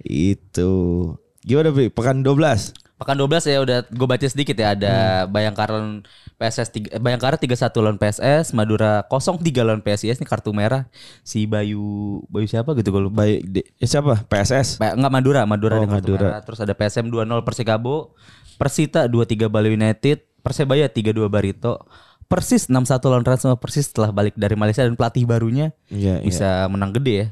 itu 0.04 0.70
gimana 1.46 1.70
Bi? 1.70 1.86
pekan 1.88 2.20
12 2.20 2.74
Pekan 2.96 3.12
12 3.14 3.44
ya 3.44 3.60
udah 3.60 3.78
gue 3.84 4.08
baca 4.08 4.24
sedikit 4.24 4.56
ya 4.56 4.72
ada 4.72 4.92
Hmm. 5.22 5.28
Bayangkara 5.28 5.76
PSS 6.34 6.68
tiga- 6.70 6.90
eh, 6.90 6.98
Bayangkara 6.98 7.36
3-1 7.36 7.52
lawan 7.78 7.96
PSS, 7.96 8.50
Madura 8.50 9.04
0-3 9.04 9.36
lawan 9.60 9.80
PSIS 9.80 10.16
ini 10.16 10.24
kartu 10.24 10.48
merah 10.50 10.88
si 11.20 11.44
Bayu 11.44 11.84
Bayu 12.26 12.44
siapa 12.44 12.72
gitu 12.72 12.88
gue 12.90 13.02
lupa. 13.04 13.28
di- 13.28 13.60
eh, 13.60 13.84
siapa 13.84 14.24
PSS 14.24 14.76
Pa- 14.76 14.96
enggak 14.96 15.12
Madura, 15.12 15.44
Madura 15.44 15.76
Oh, 15.76 15.84
ada 15.84 15.88
kartu 15.92 16.08
Madura. 16.08 16.26
merah. 16.26 16.40
Terus 16.40 16.58
ada 16.58 16.72
PSM 16.72 17.06
2-0 17.06 17.40
Persikabo, 17.42 18.16
Persita 18.56 19.04
2-3 19.04 19.44
Bali 19.46 19.68
United, 19.70 20.24
Persebaya 20.40 20.88
3-2 20.88 21.28
Barito, 21.28 21.84
Persis 22.24 22.66
6-1 22.66 22.80
lawan 23.06 23.22
Transma 23.22 23.54
Persis 23.54 23.86
setelah 23.86 24.08
balik 24.08 24.34
dari 24.34 24.56
Malaysia 24.56 24.80
dan 24.80 24.96
pelatih 24.96 25.22
barunya 25.22 25.76
iya. 25.86 26.16
bisa 26.18 26.64
menang 26.66 26.90
gede 26.90 27.12
ya. 27.14 27.26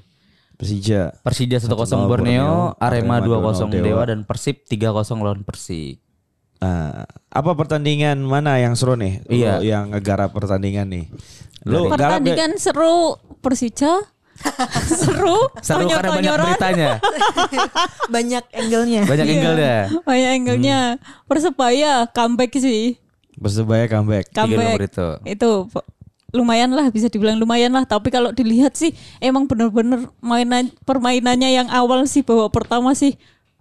Persija 0.54 1.10
Persija 1.20 1.58
1-0 1.58 1.66
1-0 1.68 2.06
Borneo, 2.06 2.72
Arema 2.78 3.18
Arema 3.18 3.26
2-0 3.42 3.68
2-0 3.68 3.74
Dewa 3.74 3.82
Dewa. 3.82 4.02
dan 4.06 4.22
Persib 4.22 4.62
3-0 4.64 4.94
lawan 5.18 5.42
Persik. 5.42 5.98
Ah, 6.58 7.04
apa 7.28 7.50
pertandingan 7.52 8.22
mana 8.22 8.56
yang 8.56 8.72
seru 8.72 8.94
nih 8.94 9.20
Lu 9.26 9.34
Iya. 9.34 9.60
yang 9.60 9.90
ngegarap 9.90 10.30
pertandingan 10.30 10.88
nih 10.88 11.04
lu 11.64 11.88
garap? 11.88 12.20
Pertandingan 12.20 12.56
seru 12.56 13.18
Persija. 13.40 14.00
seru. 15.00 15.46
Seru 15.62 15.86
karena 15.86 16.10
banyak 16.10 16.34
beritanya, 16.36 16.90
Banyak 18.14 18.44
angle-nya. 18.50 19.02
banyak 19.06 19.26
angle-nya. 19.30 19.76
Banyak 20.02 20.30
angle-nya. 20.34 20.80
Persebaya 21.24 22.10
comeback 22.10 22.50
sih. 22.54 22.98
Persebaya 23.34 23.86
comeback 23.86 24.30
Comeback. 24.30 24.90
itu. 25.24 25.50
Lumayan 26.34 26.74
lah 26.74 26.90
bisa 26.90 27.06
dibilang 27.06 27.38
lumayan 27.38 27.70
lah. 27.70 27.86
Tapi 27.86 28.10
kalau 28.10 28.34
dilihat 28.34 28.74
sih 28.74 28.90
emang 29.22 29.46
bener-bener 29.46 30.10
mainan 30.18 30.74
permainannya 30.82 31.54
yang 31.54 31.68
awal 31.70 32.04
sih 32.10 32.26
babak 32.26 32.50
pertama 32.50 32.92
sih 32.92 33.14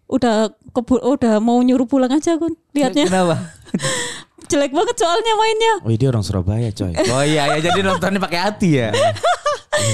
udah 0.09 0.51
kebu 0.75 0.99
udah 0.99 1.39
mau 1.39 1.57
nyuruh 1.63 1.87
pulang 1.87 2.11
aja 2.11 2.35
kun 2.35 2.53
lihatnya 2.75 3.07
Kenapa? 3.07 3.49
jelek 4.51 4.69
banget 4.75 4.95
soalnya 4.99 5.33
mainnya. 5.39 5.73
Oh 5.81 5.89
dia 5.93 6.09
orang 6.11 6.21
Surabaya 6.21 6.69
coy. 6.69 6.93
Oh 6.93 7.23
iya 7.23 7.49
ya 7.57 7.59
jadi 7.71 7.79
nontonnya 7.81 8.21
pakai 8.21 8.39
hati 8.41 8.69
ya. 8.77 8.89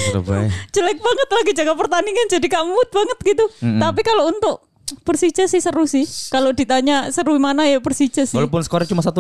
Surabaya. 0.09 0.51
Jelek 0.75 0.99
banget 0.99 1.29
lagi 1.31 1.51
jaga 1.55 1.73
pertandingan 1.77 2.27
jadi 2.27 2.47
kamut 2.51 2.89
banget 2.91 3.17
gitu. 3.23 3.45
Tapi 3.59 4.01
kalau 4.03 4.27
untuk 4.27 4.67
Persija 5.05 5.45
sih 5.45 5.61
seru 5.61 5.85
sih. 5.85 6.03
Kalau 6.33 6.49
ditanya 6.51 7.13
seru 7.13 7.37
mana 7.37 7.69
ya 7.69 7.77
Persija 7.79 8.25
sih. 8.25 8.35
Walaupun 8.35 8.65
skornya 8.65 8.89
cuma 8.89 9.05
1-0. 9.05 9.15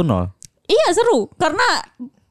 Iya 0.65 0.87
seru. 0.97 1.29
Karena 1.37 1.85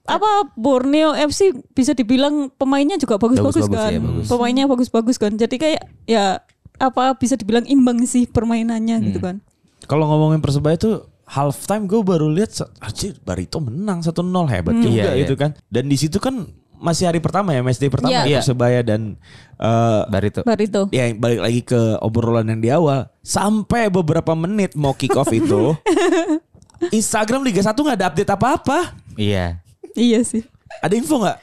apa 0.09 0.31
Borneo 0.55 1.13
FC 1.13 1.53
bisa 1.71 1.93
dibilang 1.93 2.49
pemainnya 2.51 2.97
juga 2.97 3.17
bagus-bagus 3.17 3.69
kan. 3.69 3.93
ya, 3.93 4.01
bagus. 4.01 4.27
Pemainnya 4.27 4.65
bagus-bagus 4.65 5.17
kan. 5.17 5.33
Jadi 5.33 5.57
kayak 5.57 5.81
ya 6.05 6.41
apa 6.79 7.13
bisa 7.15 7.35
dibilang 7.35 7.67
imbang 7.67 8.01
sih 8.05 8.25
permainannya 8.25 9.03
gitu 9.05 9.21
kan. 9.21 9.45
Kalau 9.85 10.07
ngomongin 10.07 10.41
Persebaya 10.41 10.75
tuh 10.75 10.95
half 11.25 11.65
time 11.65 11.85
gue 11.85 12.01
baru 12.01 12.29
lihat 12.29 12.57
anjir 12.79 13.21
Barito 13.21 13.61
menang 13.61 14.01
1-0 14.01 14.17
hebat 14.49 14.75
juga 14.75 15.13
Iya, 15.13 15.21
itu 15.21 15.35
kan. 15.35 15.53
Dan 15.69 15.87
di 15.87 15.97
situ 16.01 16.17
kan 16.17 16.49
masih 16.79 17.11
hari 17.11 17.19
pertama 17.19 17.51
ya, 17.51 17.61
match 17.61 17.77
day 17.77 17.91
pertama 17.91 18.15
Iya. 18.15 18.23
ya, 18.25 18.39
Persebaya 18.41 18.81
dan 18.81 19.19
eh 19.57 20.03
Barito. 20.09 20.41
Barito. 20.43 20.87
ya 20.89 21.11
balik 21.13 21.41
lagi 21.43 21.61
ke 21.63 21.81
obrolan 21.99 22.47
yang 22.47 22.61
di 22.61 22.71
awal 22.71 23.11
sampai 23.21 23.91
beberapa 23.91 24.33
menit 24.33 24.73
mau 24.73 24.95
kick 24.95 25.13
off 25.13 25.29
itu 25.29 25.75
Instagram 26.95 27.43
Liga 27.43 27.61
1 27.61 27.75
nggak 27.75 27.99
ada 27.99 28.07
update 28.09 28.31
apa-apa. 28.31 28.79
Iya. 29.19 29.59
Iya 29.97 30.21
sih. 30.25 30.43
Ada 30.85 30.95
info 30.97 31.21
nggak? 31.21 31.39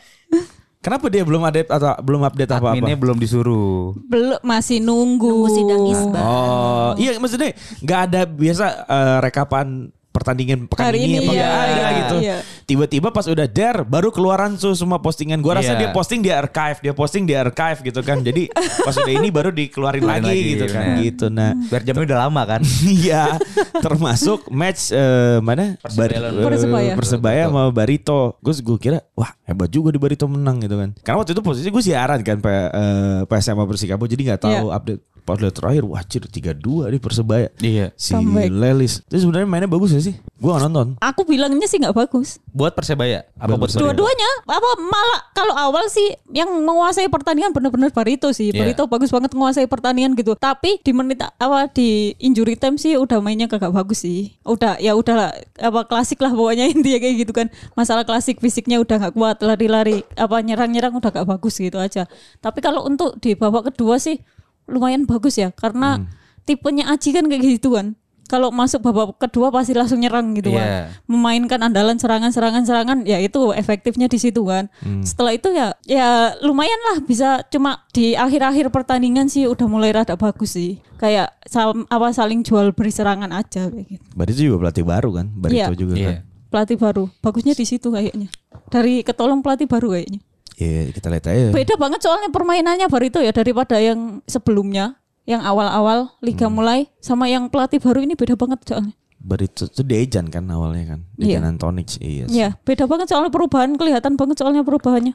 Kenapa 0.85 1.09
dia 1.09 1.25
belum 1.25 1.41
update 1.49 1.69
atau 1.73 1.97
belum 1.97 2.21
update 2.29 2.51
apa-apa? 2.53 2.77
Adminnya 2.77 2.93
belum 2.93 3.17
disuruh. 3.17 3.97
Belum 4.05 4.37
masih 4.45 4.77
nunggu. 4.85 5.25
Nunggu 5.25 5.49
sidang 5.49 5.83
isbat. 5.89 6.21
Oh, 6.21 6.93
iya 7.01 7.17
maksudnya 7.17 7.57
nggak 7.81 7.99
ada 8.05 8.21
biasa 8.29 8.65
eh, 8.85 9.17
rekapan 9.25 9.89
pertandingan 10.13 10.69
pekan 10.71 10.87
Hari 10.87 10.99
ini, 11.03 11.19
ini, 11.19 11.27
apa 11.27 11.33
iya, 11.35 11.47
ada 11.49 11.65
iya, 11.67 11.87
gitu. 11.91 12.15
iya. 12.23 12.37
Tiba-tiba 12.65 13.13
pas 13.13 13.29
udah 13.29 13.45
der 13.45 13.85
baru 13.85 14.09
keluaran 14.09 14.57
tuh 14.57 14.73
semua 14.73 14.97
postingan. 14.97 15.37
Gua 15.37 15.61
rasa 15.61 15.77
Iya. 15.77 15.85
dia 15.85 15.89
posting 15.93 16.25
di 16.25 16.33
archive, 16.33 16.81
dia 16.81 16.93
posting 16.97 17.23
di 17.23 17.37
archive 17.37 17.79
gitu 17.85 18.01
kan. 18.01 18.25
Jadi 18.25 18.49
pas 18.81 18.97
udah 18.97 19.13
ini 19.13 19.29
baru 19.29 19.53
dikeluarin 19.53 20.01
Keluarin 20.01 20.25
lagi, 20.25 20.33
lagi, 20.33 20.51
gitu 20.57 20.65
kan. 20.73 20.81
bener. 20.83 21.03
Gitu. 21.05 21.25
Nah, 21.29 21.51
Biar 21.69 21.81
jamnya 21.85 22.03
udah 22.09 22.19
lama 22.25 22.41
kan. 22.43 22.61
Iya, 23.05 23.37
termasuk 23.79 24.49
match 24.49 24.89
eh, 24.89 25.37
mana 25.45 25.77
Persebaya 25.77 26.17
lawan 26.17 26.33
eh, 26.41 26.45
Persebaya. 26.49 26.91
Persebaya 26.97 27.41
sama 27.45 27.63
Barito. 27.69 28.41
Gue 28.41 28.53
gue 28.57 28.77
kira 28.81 28.99
wah 29.13 29.29
hebat 29.45 29.69
juga 29.69 29.89
di 29.89 29.97
Barito 29.97 30.25
menang 30.25 30.57
gitu 30.59 30.75
kan. 30.75 30.89
Karena 30.99 31.17
waktu 31.21 31.31
itu 31.31 31.41
posisi 31.41 31.67
gue 31.69 31.83
siaran 31.83 32.19
kan 32.21 32.37
P, 32.37 32.47
eh, 32.49 33.21
PSM 33.25 33.55
sama 33.55 33.63
Persikabo 33.63 34.03
jadi 34.03 34.21
nggak 34.33 34.41
tahu 34.41 34.51
Iya. 34.51 34.73
update 34.73 35.01
update 35.25 35.57
terakhir. 35.57 35.83
Wah, 35.89 36.05
cir 36.05 36.21
3-2 36.21 36.85
di 36.85 37.01
Persebaya. 37.01 37.49
Iya. 37.57 37.89
Si 37.97 38.13
Comeback. 38.13 38.45
Lelis. 38.53 38.93
Itu 39.09 39.25
sebenarnya 39.25 39.49
mainnya 39.49 39.65
bagus 39.65 39.89
gak 39.89 40.05
sih? 40.05 40.13
Gue 40.37 40.53
gak 40.53 40.69
nonton. 40.69 41.01
Aku 41.01 41.25
bilangnya 41.25 41.65
sih 41.65 41.81
nggak 41.81 41.97
bagus. 41.97 42.37
Buat 42.53 42.77
Persebaya. 42.77 43.25
Apa 43.33 43.57
Buat 43.57 43.65
buat 43.65 43.73
Persebaya. 43.73 43.89
Persebaya? 43.89 43.97
Dua-duanya 43.97 44.29
apa 44.45 44.69
malah 44.85 45.19
kalau 45.33 45.55
awal 45.57 45.89
sih 45.89 46.13
yang 46.29 46.53
menguasai 46.61 47.09
pertandingan 47.09 47.57
benar-benar 47.57 47.89
Barito 47.89 48.29
sih. 48.37 48.53
Iya. 48.53 48.61
Barito 48.69 48.85
bagus 48.85 49.09
banget 49.09 49.33
menguasai 49.33 49.65
pertandingan 49.65 50.13
gitu. 50.13 50.37
Tapi 50.37 50.77
di 50.85 50.91
menit 50.93 51.25
apa 51.25 51.73
di 51.73 52.13
injury 52.21 52.53
time 52.53 52.77
sih 52.77 52.93
udah 52.93 53.17
mainnya 53.17 53.49
kagak 53.49 53.73
bagus 53.73 54.05
sih. 54.05 54.37
Udah 54.45 54.77
ya 54.77 54.93
udah 54.93 55.15
lah, 55.17 55.31
apa 55.57 55.89
klasik 55.89 56.21
lah 56.21 56.29
pokoknya 56.29 56.69
intinya 56.73 57.01
kayak 57.01 57.15
gitu 57.25 57.33
kan. 57.33 57.49
Masalah 57.73 58.05
klasik 58.05 58.37
fisiknya 58.37 58.77
udah 58.77 59.01
nggak 59.01 59.13
kuat 59.17 59.34
lari-lari 59.39 60.03
apa 60.13 60.39
nyerang-nyerang 60.39 60.93
udah 60.93 61.11
gak 61.11 61.27
bagus 61.27 61.57
gitu 61.57 61.75
aja. 61.75 62.05
Tapi 62.37 62.59
kalau 62.59 62.83
untuk 62.83 63.17
di 63.17 63.33
babak 63.33 63.69
kedua 63.69 63.97
sih 63.97 64.19
lumayan 64.65 65.03
bagus 65.03 65.35
ya 65.35 65.51
karena 65.51 65.97
Hmm. 65.97 66.07
tipenya 66.41 66.87
Aji 66.87 67.09
kan 67.11 67.25
kayak 67.25 67.41
gitu 67.59 67.73
kan. 67.73 67.93
Kalau 68.25 68.49
masuk 68.49 68.81
babak 68.81 69.21
kedua 69.21 69.53
pasti 69.53 69.71
langsung 69.71 70.01
nyerang 70.01 70.33
gitu 70.33 70.49
Iya. 70.49 70.57
kan 70.57 70.69
memainkan 71.05 71.61
andalan 71.61 71.93
serangan-serangan-serangan 71.95 73.05
ya 73.05 73.21
itu 73.21 73.53
efektifnya 73.53 74.05
di 74.05 74.17
situ 74.17 74.41
kan. 74.43 74.65
Setelah 75.01 75.29
itu 75.31 75.53
ya 75.53 75.77
ya 75.85 76.09
lumayan 76.41 76.81
lah 76.89 76.97
bisa 76.99 77.45
cuma 77.45 77.85
di 77.91 78.17
akhir-akhir 78.17 78.69
pertandingan 78.69 79.29
sih 79.29 79.45
udah 79.45 79.65
mulai 79.65 79.93
rada 79.93 80.17
bagus 80.17 80.57
sih. 80.57 80.81
Kayak 80.97 81.37
sal- 81.45 81.85
apa 81.85 82.07
saling 82.11 82.41
jual 82.41 82.73
beri 82.73 82.89
serangan 82.89 83.29
aja 83.29 83.69
kayak 83.69 83.87
gitu. 83.87 84.05
Barito 84.17 84.41
juga 84.41 84.57
pelatih 84.59 84.83
baru 84.83 85.09
kan? 85.13 85.25
Barito 85.31 85.53
Iya. 85.61 85.77
juga 85.77 85.93
Iya. 85.93 86.09
kan? 86.09 86.17
Pelatih 86.47 86.77
baru. 86.77 87.09
Bagusnya 87.19 87.53
di 87.53 87.65
situ 87.65 87.89
kayaknya. 87.89 88.29
Dari 88.69 89.01
ketolong 89.01 89.41
pelatih 89.41 89.65
baru 89.65 89.91
kayaknya. 89.91 90.19
Iya, 90.55 90.87
kita 90.89 91.11
lihat 91.11 91.25
aja. 91.27 91.51
Beda 91.51 91.75
banget 91.75 91.99
soalnya 91.99 92.31
permainannya 92.31 92.87
Barito 92.87 93.19
ya 93.19 93.35
daripada 93.35 93.75
yang 93.75 94.23
sebelumnya, 94.23 94.95
yang 95.27 95.43
awal-awal 95.43 96.15
liga 96.23 96.47
mulai 96.47 96.87
sama 96.97 97.27
yang 97.27 97.51
pelatih 97.51 97.83
baru 97.83 97.99
ini 97.99 98.15
beda 98.15 98.39
banget 98.39 98.63
soalnya. 98.63 98.95
Barito 99.19 99.65
itu 99.65 99.81
Dejan 99.81 100.29
kan 100.29 100.45
awalnya 100.47 100.95
kan? 100.95 100.99
Dejan 101.17 101.43
Iya. 101.43 101.49
Antonic. 101.49 101.87
Iya. 101.99 102.25
sih. 102.29 102.39
Ya, 102.39 102.49
beda 102.61 102.85
banget 102.85 103.09
soalnya 103.09 103.33
perubahan 103.33 103.75
kelihatan 103.75 104.15
banget 104.15 104.39
soalnya 104.39 104.63
perubahannya. 104.63 105.11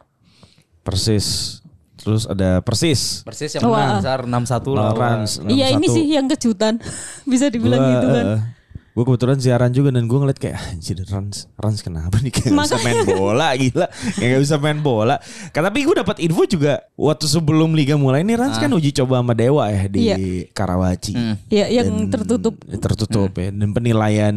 Persis. 0.83 1.61
Terus 1.97 2.25
ada 2.25 2.65
Persis. 2.65 3.21
Persis 3.23 3.53
yang 3.55 3.65
menang 3.65 4.01
besar 4.01 4.19
6-1 4.25 4.73
lawan. 4.73 4.97
Rans, 4.97 5.33
Iya 5.45 5.69
ini 5.71 5.85
6-1. 5.85 5.95
sih 5.95 6.05
yang 6.11 6.27
kejutan 6.27 6.75
bisa 7.31 7.53
dibilang 7.53 7.81
gitu 7.81 8.07
kan. 8.09 8.27
Gue 8.91 9.05
kebetulan 9.05 9.39
siaran 9.39 9.71
juga 9.71 9.89
dan 9.91 10.05
gue 10.05 10.19
ngeliat 10.19 10.35
kayak 10.35 10.59
anjir 10.73 10.99
Rans 11.05 11.47
Rans 11.55 11.79
kenapa 11.79 12.19
nih 12.19 12.29
kayak 12.29 12.51
nggak 12.51 12.67
bisa 12.67 12.79
main 12.81 13.01
bola 13.09 13.49
gila. 13.55 13.87
Kayak 14.13 14.29
nggak 14.29 14.43
bisa 14.43 14.57
main 14.57 14.79
bola. 14.81 15.17
Kan 15.51 15.63
tapi 15.63 15.79
gue 15.81 15.95
dapat 15.95 16.17
info 16.19 16.43
juga 16.45 16.73
waktu 16.95 17.25
sebelum 17.25 17.71
liga 17.73 17.95
mulai 17.95 18.21
ini 18.21 18.35
Rans 18.35 18.57
kan 18.57 18.69
uji 18.69 18.91
coba 18.93 19.23
sama 19.23 19.33
Dewa 19.33 19.65
ya 19.69 19.87
di 19.87 19.99
Iya. 20.03 20.17
Karawaci. 20.51 21.13
Ya 21.47 21.71
yang 21.71 22.11
Dan- 22.11 22.11
tertutup. 22.11 22.59
tertutup 22.61 23.31
ya. 23.33 23.49
Dan 23.49 23.71
penilaian 23.71 24.35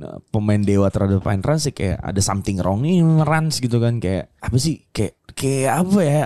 uh, 0.00 0.20
pemain 0.28 0.60
Dewa 0.60 0.86
terhadap 0.86 1.20
pemain 1.20 1.40
Rans 1.40 1.64
sih 1.64 1.72
kayak 1.72 1.96
ada 1.98 2.20
something 2.20 2.60
wrong 2.60 2.84
nih 2.84 3.00
Rans 3.22 3.58
gitu 3.58 3.80
kan. 3.80 3.96
Kayak 3.96 4.28
apa 4.38 4.56
sih? 4.56 4.84
Kayak 4.92 5.16
kayak 5.32 5.72
apa 5.72 6.00
ya 6.00 6.22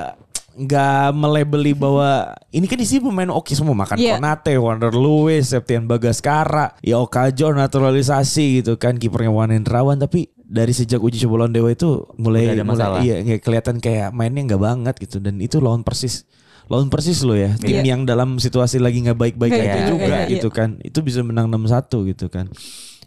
nggak 0.61 1.11
melebeli 1.13 1.73
bahwa 1.73 2.11
ini 2.51 2.65
kan 2.65 2.77
isi 2.77 2.99
pemain 2.99 3.29
oke 3.29 3.51
semua 3.51 3.73
makan 3.75 3.97
Iya. 3.97 4.17
Konate, 4.17 4.55
Wander 4.55 4.93
Lewis, 4.93 5.49
Septian 5.49 5.85
Bagaskara, 5.85 6.77
ya 6.79 6.99
Okajo 6.99 7.51
naturalisasi 7.51 8.61
gitu 8.61 8.77
kan 8.77 8.95
kipernya 8.95 9.29
Wanendrawan 9.29 9.97
tapi 9.97 10.29
dari 10.43 10.71
sejak 10.71 10.99
uji 10.99 11.17
coba 11.21 11.41
lawan 11.41 11.53
Dewa 11.53 11.71
itu 11.71 11.89
mulai 12.17 12.45
Udah 12.45 12.53
ada 12.53 12.65
mulai 12.65 12.75
masalah. 12.75 12.99
iya 13.01 13.17
nggak 13.19 13.41
kelihatan 13.41 13.77
kayak 13.79 14.11
mainnya 14.11 14.43
nggak 14.45 14.61
banget 14.61 14.95
gitu 14.99 15.17
dan 15.19 15.39
itu 15.39 15.57
lawan 15.59 15.81
persis 15.81 16.27
lawan 16.67 16.87
persis 16.87 17.23
lo 17.23 17.33
ya 17.33 17.55
tim 17.57 17.79
Iya. 17.79 17.95
yang 17.95 18.03
dalam 18.03 18.35
situasi 18.37 18.77
lagi 18.77 18.99
nggak 19.01 19.15
baik-baik 19.17 19.47
Nggak 19.49 19.63
itu 19.63 19.71
baik-baik, 19.71 19.91
juga 19.97 20.17
iya. 20.19 20.27
gitu 20.29 20.49
kan 20.49 20.69
itu 20.81 20.99
bisa 21.01 21.23
menang 21.23 21.47
6-1 21.47 22.11
gitu 22.11 22.27
kan 22.27 22.51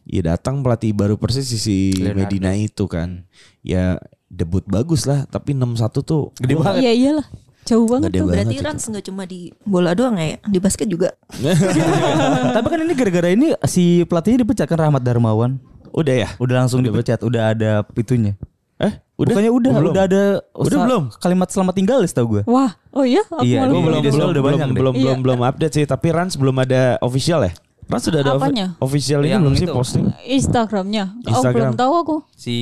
ya 0.04 0.22
datang 0.26 0.60
pelatih 0.60 0.92
baru 0.92 1.16
persis 1.16 1.48
si 1.48 1.92
Leonardo. 1.94 2.16
Medina 2.18 2.52
itu 2.54 2.88
kan 2.88 3.28
ya 3.60 4.00
debut 4.34 4.66
bagus 4.66 5.06
lah, 5.06 5.24
tapi 5.26 5.54
6-1 5.54 5.78
tuh 6.02 6.34
Gede 6.36 6.58
banget. 6.58 6.82
Iya 6.82 6.92
iyalah. 6.92 7.28
Jauh 7.64 7.86
banget 7.86 8.10
Gede 8.10 8.18
tuh. 8.18 8.26
banget 8.26 8.36
Berarti 8.36 8.56
itu. 8.56 8.66
Rans 8.66 8.84
nggak 8.90 9.06
cuma 9.06 9.24
di 9.24 9.40
bola 9.64 9.92
doang 9.94 10.18
ya, 10.18 10.36
di 10.42 10.58
basket 10.58 10.90
juga. 10.90 11.14
Tapi 12.56 12.66
kan 12.66 12.80
ini 12.82 12.94
gara-gara 12.94 13.30
ini 13.30 13.48
si 13.64 14.04
pelatihnya 14.04 14.44
dipecat 14.44 14.66
kan 14.66 14.80
Rahmat 14.80 15.02
Darmawan. 15.02 15.62
Udah 15.94 16.16
ya? 16.18 16.30
Udah 16.38 16.60
langsung 16.60 16.82
dipecat, 16.82 17.22
udah 17.22 17.54
ada 17.54 17.72
itunya. 17.94 18.34
Eh, 18.82 18.90
udah? 19.16 19.32
Bukannya 19.32 19.52
udah, 19.54 19.72
Belum. 19.72 19.92
udah 19.94 20.04
ada 20.04 20.24
Udah 20.52 20.80
belum? 20.84 21.04
Kalimat 21.16 21.48
selamat 21.48 21.74
tinggal 21.78 22.02
setahu 22.04 22.28
gue. 22.28 22.44
Wah, 22.50 22.74
oh 22.92 23.06
iya, 23.06 23.22
aku 23.24 23.46
Iya, 23.46 23.70
belum 23.70 23.80
belum 23.86 24.02
udah 24.02 24.12
belum 24.12 24.44
banyak 24.44 24.68
deh. 24.68 24.76
belum 24.76 24.94
Iya. 24.94 25.04
belum 25.06 25.18
belum 25.22 25.40
update 25.46 25.74
sih, 25.74 25.86
tapi 25.86 26.10
Rans 26.10 26.34
belum 26.36 26.58
ada 26.58 26.98
official 27.00 27.46
ya? 27.46 27.54
Rans 27.86 28.04
sudah 28.04 28.20
ada 28.20 28.34
Apanya? 28.34 28.68
official 28.78 29.22
ini 29.22 29.32
Yang 29.32 29.42
belum 29.42 29.56
sih 29.56 29.68
posting? 29.68 30.04
Instagramnya. 30.24 31.04
Oh 31.20 31.30
Instagram. 31.30 31.54
belum 31.54 31.74
tahu 31.76 31.94
aku. 31.96 32.16
Si 32.34 32.56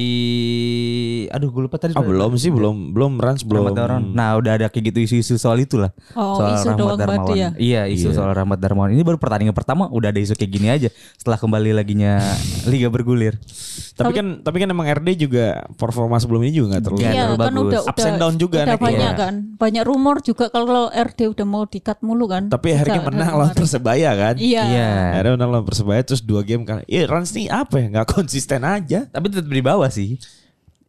aduh 1.28 1.48
gue 1.48 1.62
lupa 1.64 1.78
tadi. 1.78 1.92
Ah, 1.92 2.02
belum 2.02 2.36
sih, 2.36 2.50
belum 2.50 2.92
belum 2.92 3.12
Rans 3.18 3.42
belum. 3.42 3.66
Rahmat 3.66 3.78
Darmawan. 3.78 4.04
Nah 4.12 4.36
udah 4.36 4.52
ada 4.54 4.68
kayak 4.68 4.92
gitu 4.92 5.00
isu-isu 5.02 5.36
soal 5.36 5.58
itulah. 5.58 5.90
Oh, 6.12 6.38
soal 6.38 6.56
isu 6.56 6.68
doang 6.74 6.98
berarti 6.98 7.34
ya? 7.36 7.50
Iya 7.56 7.82
isu 7.88 8.10
Iya. 8.10 8.18
soal 8.18 8.32
Rahmat 8.32 8.58
Darmawan. 8.58 8.92
Ini 8.92 9.02
baru 9.02 9.18
pertandingan 9.18 9.52
pertama 9.52 9.88
udah 9.88 10.10
ada 10.10 10.20
isu 10.20 10.34
kayak 10.34 10.52
gini 10.52 10.68
aja. 10.68 10.90
Setelah 11.16 11.38
kembali 11.38 11.70
laginya 11.74 12.20
Liga 12.64 12.88
bergulir. 12.88 13.38
Tapi 13.92 14.12
kan 14.12 14.26
tapi 14.42 14.58
kan 14.58 14.68
emang 14.68 14.88
RD 14.88 15.10
juga 15.20 15.46
performa 15.72 16.18
sebelum 16.18 16.42
ini 16.42 16.54
juga 16.54 16.68
nggak 16.72 16.84
terlalu. 16.84 17.02
Iya, 17.02 17.12
Iya 17.12 17.24
terlalu 17.24 17.38
kan 17.38 17.40
bagus. 17.48 17.62
udah 17.62 17.82
Ups 17.82 17.92
udah, 17.94 18.08
and 18.08 18.18
down 18.18 18.36
juga 18.36 18.58
udah 18.58 18.66
naiknya. 18.68 18.82
banyak 18.82 19.00
Iya. 19.08 19.22
kan. 19.22 19.34
Banyak 19.56 19.84
rumor 19.84 20.16
juga 20.20 20.46
kalau 20.48 20.84
RD 20.90 21.20
udah 21.30 21.46
mau 21.46 21.64
dikat 21.64 21.98
mulu 22.02 22.26
kan. 22.26 22.44
Tapi 22.48 22.68
akhirnya 22.72 23.02
menang 23.04 23.34
lawan. 23.36 23.54
Persebaya 23.54 24.12
kan? 24.14 24.36
Iya. 24.36 24.64
Iya. 24.64 24.90
Akhirnya 25.22 25.38
menang 25.38 25.54
lawan 25.54 25.66
Persebaya 25.70 26.02
terus 26.02 26.26
dua 26.26 26.42
game 26.42 26.66
kan. 26.66 26.82
Iya 26.90 27.06
Rans 27.06 27.30
nih 27.38 27.46
apa 27.54 27.78
ya? 27.78 27.94
Nggak 27.94 28.10
konsisten 28.10 28.66
aja. 28.66 29.06
Tapi 29.06 29.30
tetap 29.30 29.54
di 29.54 29.62
bawah 29.62 29.86
sih. 29.86 30.18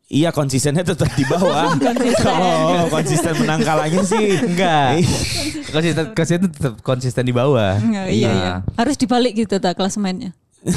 Iya 0.09 0.33
konsistennya 0.33 0.81
tetap 0.81 1.13
di 1.13 1.25
bawah. 1.29 1.77
Kalau 2.25 2.89
konsisten 2.89 3.33
menang 3.45 3.61
kalahnya 3.61 4.01
sih 4.05 4.41
Enggak. 4.41 5.05
konsisten 5.77 6.05
konsisten 6.17 6.49
tetap 6.49 6.81
konsisten 6.81 7.25
di 7.29 7.33
bawah. 7.37 7.77
Iya, 7.77 8.09
iya, 8.09 8.31
iya. 8.33 8.65
Harus 8.81 8.97
dibalik 8.97 9.37
gitu 9.37 9.61
tak 9.61 9.77
klasemennya. 9.77 10.33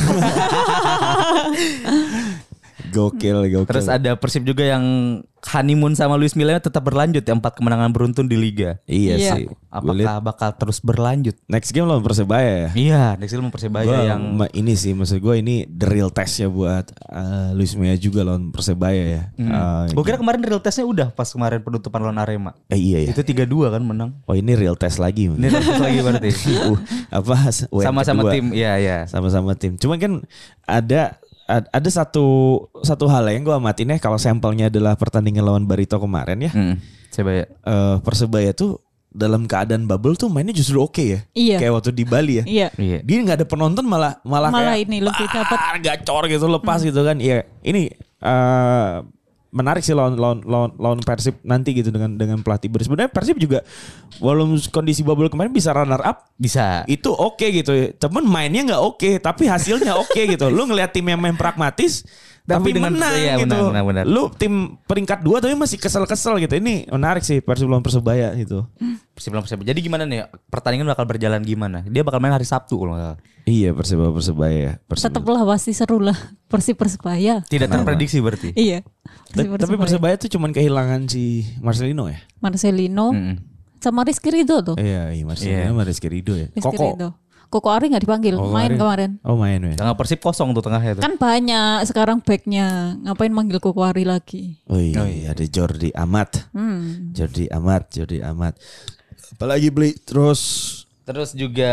Gokil, 2.96 3.38
gokil. 3.52 3.68
Terus 3.68 3.88
ada 3.88 4.16
Persib 4.16 4.44
juga 4.44 4.64
yang 4.64 4.84
honeymoon 5.46 5.94
sama 5.94 6.16
Luis 6.16 6.34
Milla 6.34 6.58
tetap 6.58 6.82
berlanjut 6.82 7.22
ya 7.22 7.34
empat 7.34 7.54
kemenangan 7.54 7.92
beruntun 7.92 8.26
di 8.26 8.34
liga. 8.34 8.82
Iya, 8.86 9.14
Iya. 9.16 9.34
sih. 9.36 9.46
Apakah 9.70 10.18
bakal 10.18 10.50
terus 10.56 10.80
berlanjut? 10.80 11.36
next 11.46 11.70
game 11.70 11.86
lawan 11.86 12.02
Persebaya 12.02 12.66
ya. 12.66 12.70
Iya, 12.74 13.04
next 13.20 13.30
game 13.30 13.52
Persebaya 13.52 13.86
Gua 13.86 14.00
yang 14.02 14.22
ini 14.56 14.74
sih 14.74 14.96
maksud 14.96 15.20
gue 15.20 15.36
ini 15.38 15.68
the 15.68 15.86
real 15.86 16.10
test 16.10 16.40
ya 16.40 16.48
buat 16.48 16.90
uh, 17.06 17.52
Luis 17.52 17.76
Milla 17.76 17.94
juga 17.94 18.24
lawan 18.24 18.50
Persebaya 18.50 19.04
ya. 19.06 19.24
Uh, 19.36 19.86
Gue 19.92 20.04
kira 20.04 20.18
kemarin 20.18 20.42
real 20.42 20.58
testnya 20.58 20.88
udah 20.88 21.12
pas 21.12 21.28
kemarin 21.28 21.60
penutupan 21.60 22.00
lawan 22.02 22.18
Arema. 22.18 22.56
eh, 22.68 22.80
iya 22.80 23.04
ya. 23.04 23.12
Itu 23.12 23.22
3-2 23.22 23.70
kan 23.70 23.84
menang. 23.84 24.10
Oh 24.26 24.34
ini 24.34 24.56
real 24.56 24.74
test 24.74 24.98
lagi. 24.98 25.28
Ini 25.28 25.46
real 25.46 25.62
test 25.62 25.84
lagi 25.84 26.00
berarti. 26.02 26.30
Uh, 26.56 26.78
apa 27.12 27.52
Sama-sama 27.84 28.26
kedua. 28.26 28.34
tim. 28.34 28.46
Iya, 28.50 28.74
iya. 28.78 28.98
sama-sama 29.06 29.54
tim. 29.54 29.76
Cuman 29.76 29.98
kan 29.98 30.12
ada 30.64 31.02
ad- 31.14 31.25
ada 31.48 31.90
satu 31.90 32.26
satu 32.82 33.06
hal 33.06 33.30
yang 33.30 33.46
gue 33.46 33.54
amatin 33.54 33.94
ya 33.94 33.98
kalau 33.98 34.18
sampelnya 34.18 34.68
adalah 34.68 34.98
pertandingan 34.98 35.46
lawan 35.46 35.66
Barito 35.66 35.98
kemarin 35.98 36.42
ya. 36.42 36.52
Hmm. 36.52 36.76
Persebaya. 37.08 37.46
Eh, 37.46 37.96
Persebaya 38.02 38.52
tuh 38.52 38.82
dalam 39.16 39.48
keadaan 39.48 39.88
bubble 39.88 40.20
tuh 40.20 40.28
mainnya 40.28 40.52
justru 40.52 40.82
oke 40.82 41.00
ya. 41.00 41.20
Iya. 41.32 41.58
Kayak 41.62 41.74
waktu 41.80 41.92
di 41.94 42.04
Bali 42.04 42.34
ya. 42.42 42.44
Iya. 42.44 42.68
Iya. 42.76 43.00
Dia 43.00 43.18
nggak 43.22 43.38
ada 43.40 43.48
penonton 43.48 43.86
malah 43.86 44.20
malah, 44.28 44.52
Malah 44.52 44.76
kayak, 44.76 44.90
ini 44.90 44.98
lebih 45.00 45.28
dapat- 45.30 45.62
"Ah, 45.62 45.78
gacor 45.80 46.24
gitu 46.28 46.46
lepas 46.50 46.80
gitu 46.82 47.00
kan. 47.00 47.18
Iya. 47.22 47.48
Ini 47.62 47.94
eh, 48.20 48.94
menarik 49.56 49.82
sih 49.88 49.96
lawan 49.96 50.20
lawan 50.20 50.44
lawan, 50.44 50.72
lawan 50.76 51.00
Persib 51.00 51.40
nanti 51.48 51.72
gitu 51.72 51.96
dengan 51.96 52.20
dengan 52.20 52.44
pelatih 52.44 52.68
baru. 52.68 52.84
Sebenarnya 52.84 53.12
Persib 53.16 53.40
juga 53.40 53.64
walaupun 54.20 54.60
kondisi 54.68 55.02
bubble 55.02 55.32
kemarin 55.32 55.56
bisa 55.56 55.72
runner 55.72 56.04
up 56.04 56.28
Bisa. 56.36 56.84
itu 56.92 57.08
oke 57.12 57.48
gitu 57.48 57.96
cuman 57.96 58.24
mainnya 58.28 58.76
nggak 58.76 58.84
oke 58.84 59.10
tapi 59.24 59.48
hasilnya 59.48 59.96
oke 59.96 60.22
gitu 60.28 60.52
lu 60.52 60.68
ngelihat 60.68 60.92
tim 60.92 61.08
yang 61.08 61.20
main 61.20 61.36
pragmatis 61.40 62.04
tapi, 62.46 62.62
Tapi 62.62 62.78
dengan- 62.78 62.94
menang 62.94 63.14
iya, 63.16 63.34
gitu 63.36 63.50
benar, 63.50 63.74
benar, 63.74 63.84
benar. 63.84 64.04
lu 64.06 64.30
tim 64.32 64.54
peringkat 64.80 65.20
dua 65.20 65.38
tapi 65.38 65.54
masih 65.54 65.76
kesel-kesel 65.76 66.38
gitu 66.38 66.54
ini 66.54 66.86
menarik 66.88 67.22
sih 67.22 67.42
Persib 67.42 67.66
lawan 67.66 67.82
Persebaya 67.82 68.32
gitu 68.34 68.70
Persib 69.12 69.34
lawan 69.34 69.44
Persebaya. 69.44 69.68
Jadi 69.68 69.80
gimana 69.82 70.04
nih? 70.04 70.30
Pertandingan 70.46 70.86
bakal 70.86 71.06
berjalan 71.06 71.42
gimana? 71.42 71.82
Dia 71.84 72.02
bakal 72.02 72.20
main 72.20 72.30
hari 72.30 72.44
Sabtu 72.44 72.76
kalau 72.76 72.94
nggak 72.94 73.02
salah. 73.04 73.20
iya 73.44 73.70
Persebaya 73.72 74.12
Persebaya 74.12 74.70
Persebaya. 74.80 75.10
Tetaplah 75.10 75.42
pasti 75.44 75.72
seru 75.72 75.98
lah 75.98 76.18
Persib 76.46 76.78
Persebaya. 76.78 77.42
Tidak 77.42 77.66
terprediksi 77.66 78.22
berarti. 78.22 78.54
Iya. 78.54 78.86
Ta- 79.32 79.42
tapi 79.58 79.74
Persebaya 79.76 80.14
tuh 80.16 80.30
cuman 80.30 80.50
kehilangan 80.50 81.08
si 81.08 81.44
Marcelino 81.60 82.06
ya 82.06 82.22
Marcelino 82.40 83.10
Mm-mm. 83.10 83.36
sama 83.78 84.02
Rizky 84.02 84.30
Ridho 84.30 84.62
tuh. 84.64 84.76
iya 84.78 85.10
iya 85.10 85.24
Marcelino 85.24 85.66
sama 85.72 85.84
Rizky 85.84 86.08
Rido 86.08 86.34
ya 86.34 86.48
Rizky 86.48 86.62
Koko 86.64 86.86
Ridho. 86.94 87.10
Koko 87.48 87.70
Ari 87.70 87.88
nggak 87.88 88.04
dipanggil, 88.04 88.36
Koko 88.36 88.50
main 88.50 88.68
Ari. 88.68 88.78
kemarin. 88.78 89.12
oh 89.22 89.36
main 89.36 89.60
ya 89.60 89.76
Tengah 89.76 89.96
Persib 89.96 90.20
kosong 90.20 90.52
tuh 90.52 90.62
tengahnya 90.62 90.98
tuh. 90.98 91.02
Kan 91.02 91.16
banyak 91.16 91.84
sekarang 91.84 92.20
backnya, 92.20 92.68
ngapain 93.00 93.30
manggil 93.30 93.58
Koko 93.58 93.82
Ari 93.82 94.04
lagi? 94.04 94.60
oh 94.66 94.78
iya, 94.78 95.02
ada 95.28 95.46
Jordi 95.46 95.90
Amat 95.92 96.50
Hmm. 96.52 97.12
Jordi 97.12 97.46
Amat 97.48 97.84
Jordi 97.90 98.20
Amat 98.20 98.56
apalagi 99.32 99.68
beli 99.68 99.94
terus 99.98 100.42
Terus 101.02 101.38
juga 101.38 101.70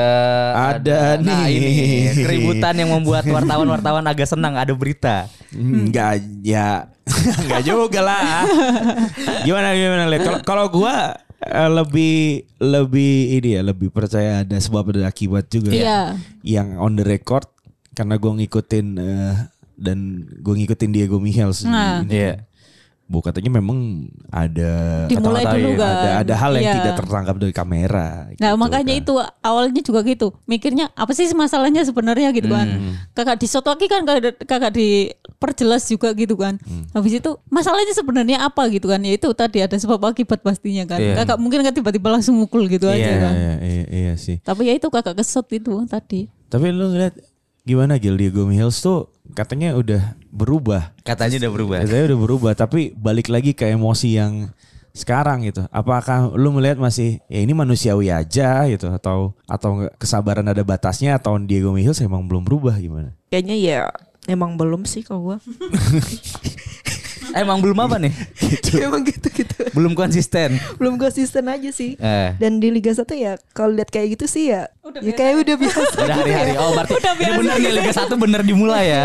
Ada 0.76 1.16
nah 1.16 1.48
nih. 1.48 1.56
ini 1.56 1.72
keributan 2.14 2.76
yang 2.76 2.92
membuat 2.92 3.24
wartawan-wartawan 3.24 4.04
agak 4.04 4.28
senang 4.28 4.52
ada 4.54 4.68
berita. 4.72 5.24
Enggak 5.48 6.20
ya 6.44 6.84
enggak 7.40 7.64
juga 7.64 8.04
lah. 8.04 8.44
gimana 9.46 9.72
gimana 9.72 10.04
Le? 10.04 10.20
Kalau 10.20 10.38
kalau 10.44 10.64
gua 10.68 11.16
lebih 11.50 12.46
lebih 12.62 13.42
ini 13.42 13.58
ya 13.58 13.62
lebih 13.66 13.90
percaya 13.90 14.46
ada 14.46 14.56
sebab 14.56 14.94
ada 14.94 15.10
akibat 15.10 15.50
juga. 15.50 15.74
Iya. 15.74 16.00
Yang 16.46 16.68
on 16.78 16.92
the 16.98 17.04
record 17.04 17.46
karena 17.92 18.16
gua 18.16 18.38
ngikutin 18.38 18.86
eh, 18.96 19.34
dan 19.74 20.28
gua 20.40 20.54
ngikutin 20.54 20.90
Diego 20.94 21.18
Miguel 21.18 21.50
sih. 21.50 21.66
Nah. 21.66 22.06
Ini. 22.06 22.51
Bu 23.04 23.20
katanya 23.20 23.52
memang 23.52 24.08
ada 24.26 25.04
Dimulai 25.04 25.44
dulu 25.44 25.70
ya, 25.70 25.76
kan. 25.76 25.92
ada 25.92 26.10
ada 26.22 26.34
hal 26.34 26.52
yang 26.54 26.64
Iya. 26.64 26.74
tidak 26.74 26.92
tertangkap 26.96 27.36
dari 27.36 27.52
kamera. 27.52 28.08
Nah 28.32 28.50
gitu 28.50 28.56
makanya 28.56 28.94
kan. 28.94 29.02
itu 29.04 29.12
awalnya 29.42 29.80
juga 29.80 30.00
gitu 30.02 30.26
mikirnya 30.44 30.88
apa 30.90 31.12
sih 31.12 31.28
masalahnya 31.30 31.82
sebenarnya 31.82 32.30
gitu 32.30 32.48
kan 32.48 32.64
Hmm. 32.64 32.94
kakak 33.12 33.36
disotoki 33.36 33.84
kan 33.86 34.02
kakak, 34.02 34.40
kakak 34.40 34.72
diperjelas 34.72 35.84
juga 35.84 36.14
gitu 36.14 36.34
kan 36.34 36.56
Hmm. 36.58 36.88
habis 36.90 37.12
itu 37.14 37.30
masalahnya 37.48 37.92
sebenarnya 37.92 38.38
apa 38.40 38.68
gitu 38.68 38.86
kan 38.86 38.98
ya 38.98 39.12
itu 39.12 39.28
tadi 39.32 39.60
ada 39.60 39.74
sebab 39.74 40.00
akibat 40.02 40.40
pastinya 40.40 40.86
kan 40.86 40.96
Iya. 40.96 41.14
kakak 41.18 41.36
mungkin 41.36 41.60
kan 41.60 41.72
tiba-tiba 41.72 42.08
langsung 42.08 42.32
mukul 42.34 42.64
gitu 42.66 42.86
Iya, 42.86 42.94
aja 42.94 43.02
Iya, 43.04 43.18
kan 43.20 43.34
iya, 43.34 43.54
iya, 43.60 43.84
iya 43.90 44.12
sih. 44.16 44.40
tapi 44.40 44.66
ya 44.66 44.72
itu 44.72 44.88
kakak 44.88 45.14
kesot 45.14 45.46
itu 45.50 45.84
tadi 45.84 46.32
Tapi 46.48 46.68
lu 46.68 46.88
ngeliat 46.88 47.16
gimana 47.62 47.96
Gil 47.96 48.14
Diego 48.14 48.44
Mihels 48.44 48.78
tuh 48.78 49.08
katanya 49.32 49.74
udah 49.76 50.16
berubah. 50.28 50.92
Katanya 51.02 51.42
udah 51.42 51.52
berubah. 51.52 51.76
Katanya 51.84 52.04
udah 52.12 52.20
berubah 52.20 52.52
tapi 52.56 52.92
balik 52.96 53.32
lagi 53.32 53.56
ke 53.56 53.68
emosi 53.72 54.08
yang 54.16 54.52
sekarang 54.92 55.48
gitu. 55.48 55.64
Apakah 55.72 56.36
lu 56.36 56.52
melihat 56.52 56.76
masih 56.76 57.18
ya 57.26 57.40
ini 57.40 57.56
manusiawi 57.56 58.12
aja 58.12 58.68
gitu 58.68 58.92
atau 58.92 59.32
atau 59.48 59.88
kesabaran 59.96 60.44
ada 60.44 60.60
batasnya 60.60 61.16
atau 61.16 61.40
Diego 61.40 61.72
Mihels 61.72 62.04
emang 62.04 62.28
belum 62.28 62.44
berubah 62.44 62.76
gimana? 62.76 63.16
Kayaknya 63.32 63.56
ya 63.56 63.78
emang 64.28 64.60
belum 64.60 64.84
sih 64.84 65.00
kalau 65.02 65.32
gua. 65.32 65.38
Emang 67.32 67.58
belum 67.60 67.78
apa 67.80 67.96
nih? 67.98 68.12
emang 68.86 69.02
gitu-gitu. 69.02 69.68
Belum 69.72 69.92
konsisten. 69.92 70.56
Belum 70.76 70.96
konsisten 70.96 71.44
aja 71.48 71.70
sih. 71.70 71.96
Eh. 71.96 72.30
Dan 72.36 72.60
di 72.60 72.68
Liga 72.68 72.92
1 72.92 73.04
ya 73.14 73.36
kalau 73.52 73.72
lihat 73.72 73.88
kayak 73.88 74.16
gitu 74.18 74.26
sih 74.28 74.52
ya 74.52 74.68
ya 75.00 75.12
kayak 75.14 75.34
udah 75.46 75.56
biasa. 75.56 75.96
Udah 76.02 76.16
hari-hari. 76.18 76.52
Oh 76.58 76.70
berarti 76.74 76.94
ini 76.98 77.32
bener 77.38 77.56
nih 77.56 77.72
Liga 77.78 77.92
1 77.94 78.12
bener 78.18 78.40
dimulai 78.42 78.84
ya. 78.88 79.02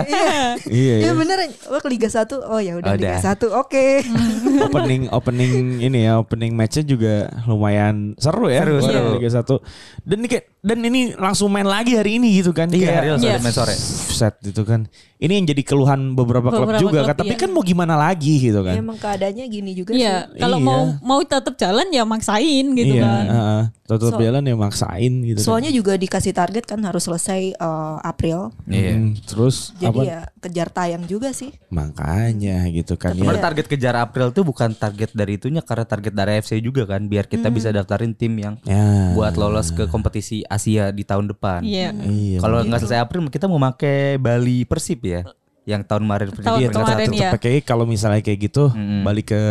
Iya 0.68 0.96
Ya 1.08 1.12
bener 1.14 1.38
oh 1.70 1.80
ke 1.80 1.88
Liga 1.88 2.10
1 2.10 2.28
oh 2.34 2.60
ya 2.60 2.74
udah 2.82 2.92
Udah. 2.98 3.18
Liga 3.22 3.36
1 3.38 3.62
oke. 3.62 3.86
opening 4.68 5.02
opening 5.14 5.54
ini 5.80 6.10
ya 6.10 6.18
opening 6.18 6.58
matchnya 6.58 6.84
juga 6.84 7.14
lumayan 7.46 8.18
seru 8.18 8.50
ya 8.50 8.66
Seru, 8.66 8.82
buat 8.82 8.90
seru. 8.90 9.10
Liga 9.22 9.30
1. 9.30 10.08
Dan 10.08 10.18
ini 10.24 10.28
kayak 10.28 10.46
dan 10.68 10.80
ini 10.84 11.02
langsung 11.16 11.48
main 11.54 11.64
lagi 11.64 11.94
hari 11.94 12.18
ini 12.18 12.42
gitu 12.42 12.52
kan. 12.52 12.68
Iya, 12.68 12.84
Kayak- 12.84 12.98
hari 12.98 13.08
Iya. 13.24 13.38
Main 13.40 13.54
sore. 13.54 13.76
set 14.18 14.36
gitu 14.42 14.66
kan. 14.66 14.90
Ini 15.18 15.34
yang 15.38 15.46
jadi 15.46 15.62
keluhan 15.62 16.18
beberapa, 16.18 16.50
klub 16.50 16.66
Beberapa 16.66 16.82
juga 16.82 17.00
klub, 17.06 17.10
kan. 17.14 17.16
Tapi 17.22 17.34
iya. 17.38 17.42
kan 17.46 17.50
mau 17.54 17.62
gimana 17.62 17.94
lagi 17.94 18.17
gitu 18.20 18.60
kan. 18.62 18.74
Ya, 18.74 18.82
emang 18.82 18.98
keadaannya 18.98 19.46
gini 19.46 19.72
juga 19.72 19.92
Iya, 19.92 20.28
sih. 20.28 20.40
kalau 20.40 20.58
Iya. 20.58 20.66
mau 20.66 20.82
mau 21.00 21.20
tetap 21.22 21.54
jalan 21.56 21.88
ya 21.88 22.04
maksain 22.04 22.66
gitu 22.74 22.94
iya, 22.94 23.04
kan. 23.04 23.26
heeh. 23.28 23.64
tetap 23.88 24.12
So- 24.12 24.20
jalan 24.20 24.44
ya 24.44 24.52
maksain 24.54 25.14
gitu. 25.24 25.40
Soalnya 25.40 25.72
juga 25.72 25.96
dikasih 25.96 26.36
target 26.36 26.68
kan 26.68 26.76
harus 26.82 27.02
selesai 27.02 27.56
eh, 27.56 27.98
April. 28.02 28.52
kan. 28.52 28.68
Iya. 28.68 28.92
Hmm, 28.94 29.16
terus 29.18 29.72
Jadi 29.74 29.88
apa? 29.90 30.02
ya 30.04 30.20
kejar 30.38 30.68
tayang 30.70 31.04
juga 31.04 31.32
sih. 31.32 31.56
Makanya 31.72 32.68
gitu 32.70 32.94
kan 32.96 33.14
ya. 33.14 33.24
Sebenarnya 33.24 33.44
target 33.44 33.66
kejar 33.66 33.96
April 33.96 34.28
tuh 34.30 34.44
bukan 34.44 34.74
target 34.74 35.12
dari 35.12 35.36
itunya 35.36 35.62
karena 35.62 35.84
target 35.84 36.12
dari 36.12 36.36
FC 36.38 36.60
juga 36.60 36.84
kan 36.84 37.06
biar 37.06 37.26
kita 37.26 37.48
bisa 37.48 37.72
daftarin 37.72 38.12
tim 38.12 38.36
yang 38.36 38.60
Ya. 38.62 39.14
buat 39.14 39.34
lolos 39.34 39.72
ke 39.72 39.88
kompetisi 39.88 40.44
Asia 40.44 40.92
di 40.92 41.02
tahun 41.02 41.30
depan. 41.30 41.64
Iya. 41.64 41.96
Iya. 41.96 42.38
Kalau 42.40 42.60
nggak 42.62 42.80
selesai 42.82 43.00
April 43.00 43.24
kita 43.28 43.46
mau 43.46 43.58
pakai 43.58 44.18
Bali 44.18 44.64
Persib 44.64 45.00
ya. 45.02 45.24
Yang 45.68 45.84
tahun 45.84 46.02
kemarin 46.02 46.28
Tahun 46.28 46.38
peringkat 46.40 46.72
kemarin 46.74 47.08
satu. 47.08 47.20
ya. 47.20 47.30
Kayak 47.36 47.62
kalau 47.62 47.84
misalnya 47.84 48.22
kayak 48.22 48.40
gitu 48.42 48.72
balik 49.04 49.28
ke 49.28 49.42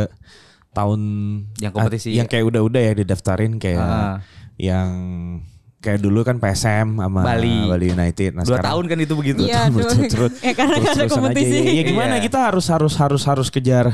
tahun 0.72 1.00
Yang 1.56 1.72
kompetisi. 1.72 2.08
yang 2.10 2.24
kayak 2.24 2.44
udah-udah 2.46 2.80
ya 2.82 2.92
didaftarin 2.94 3.56
kayak 3.56 3.78
Ah. 3.78 4.16
yang 4.56 4.88
kayak 5.78 6.00
dulu 6.00 6.20
kan 6.20 6.36
PSM 6.36 6.98
sama 6.98 7.20
Bali. 7.22 7.68
United. 7.86 8.34
Nah, 8.34 8.42
Dua 8.42 8.58
sekarang 8.58 8.66
tahun 8.66 8.84
kan 8.86 8.98
itu 8.98 9.14
begitu. 9.14 9.40
Iya, 9.44 9.68
dua- 9.68 9.74
berturut-turut 9.78 10.32
ya 10.42 10.52
karena 10.52 10.74
ada 10.82 10.90
aja. 10.90 11.04
kompetisi. 11.06 11.56
Ya, 11.62 11.72
ya 11.74 11.82
gimana 11.84 12.14
Iya. 12.16 12.24
kita 12.24 12.38
harus 12.42 12.66
harus 12.66 12.94
harus 12.96 13.22
harus 13.22 13.48
kejar 13.48 13.86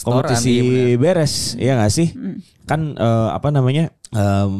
Setoran, 0.00 0.24
kompetisi 0.32 0.50
iya 0.56 0.96
beres, 0.96 1.34
ya 1.60 1.76
nggak 1.76 1.92
sih? 1.92 2.08
Kan 2.64 2.96
eh, 2.96 3.28
apa 3.30 3.52
namanya? 3.52 3.92
em, 4.10 4.54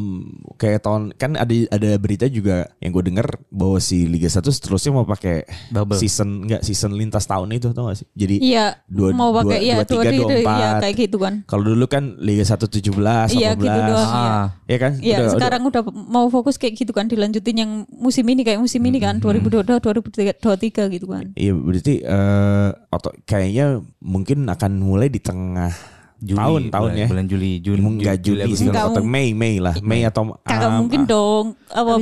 kayak 0.54 0.86
tahun 0.86 1.10
kan 1.18 1.34
ada 1.34 1.50
ada 1.74 1.90
berita 1.98 2.30
juga 2.30 2.70
yang 2.78 2.94
gue 2.94 3.04
denger 3.10 3.26
bahwa 3.50 3.82
si 3.82 4.06
Liga 4.06 4.30
1 4.30 4.46
seterusnya 4.46 4.94
mau 4.94 5.02
pakai 5.02 5.42
Bubble. 5.74 5.98
season 5.98 6.46
enggak 6.46 6.62
season 6.62 6.94
lintas 6.94 7.26
tahun 7.26 7.50
itu 7.50 7.74
tau 7.74 7.90
gak 7.90 7.98
sih? 7.98 8.06
Jadi 8.14 8.38
Iya, 8.38 8.78
dua, 8.86 9.10
mau 9.10 9.34
dua, 9.34 9.42
pakai 9.42 9.58
iya 9.60 9.74
dua, 9.82 9.86
tiga, 9.90 10.06
dua, 10.06 10.14
dua, 10.14 10.28
dua, 10.30 10.38
iya 10.38 10.46
empat. 10.46 10.80
kayak 10.80 10.94
gitu 11.02 11.16
kan. 11.18 11.34
Kalau 11.50 11.64
dulu 11.66 11.84
kan 11.90 12.04
Liga 12.22 12.44
1 12.46 12.62
17, 12.62 12.94
18. 12.94 13.34
Iya, 13.34 13.50
gitu 13.58 13.80
doang. 13.90 14.06
Iya. 14.06 14.22
Ah. 14.22 14.46
Ya 14.70 14.78
kan? 14.78 14.92
Iya, 15.02 15.16
Udah- 15.18 15.32
sekarang 15.34 15.62
udah 15.66 15.82
mau 15.90 16.26
fokus 16.30 16.54
kayak 16.54 16.74
gitu 16.78 16.92
kan 16.94 17.10
dilanjutin 17.10 17.56
yang 17.58 17.72
musim 17.90 18.22
ini 18.30 18.46
kayak 18.46 18.62
musim 18.62 18.78
ini 18.86 19.02
kan 19.02 19.18
2022 19.18 19.82
2023 19.82 20.94
gitu 20.94 21.06
kan. 21.10 21.26
Iya 21.34 21.52
berarti 21.58 21.94
eh 22.00 22.68
atau 22.86 23.10
kayaknya 23.26 23.82
mungkin 23.98 24.46
akan 24.46 24.78
mulai 24.78 25.10
di 25.10 25.18
tengah 25.30 25.72
Juli, 26.20 26.36
tahun 26.36 26.62
tahun 26.68 26.90
bulan, 26.92 27.00
ya. 27.00 27.06
bulan 27.08 27.26
Juli, 27.32 27.52
Juni, 27.64 27.80
Enggak 27.80 28.16
Juli 28.20 28.50
sih 28.52 28.68
Enggak, 28.68 28.92
atau 28.92 29.00
Mei 29.00 29.32
Mei 29.32 29.56
lah 29.56 29.74
Mei 29.80 30.04
atau 30.04 30.36
Kagak 30.44 30.68
um, 30.68 30.84
mungkin 30.84 31.08
dong. 31.08 31.56
Apa 31.72 31.96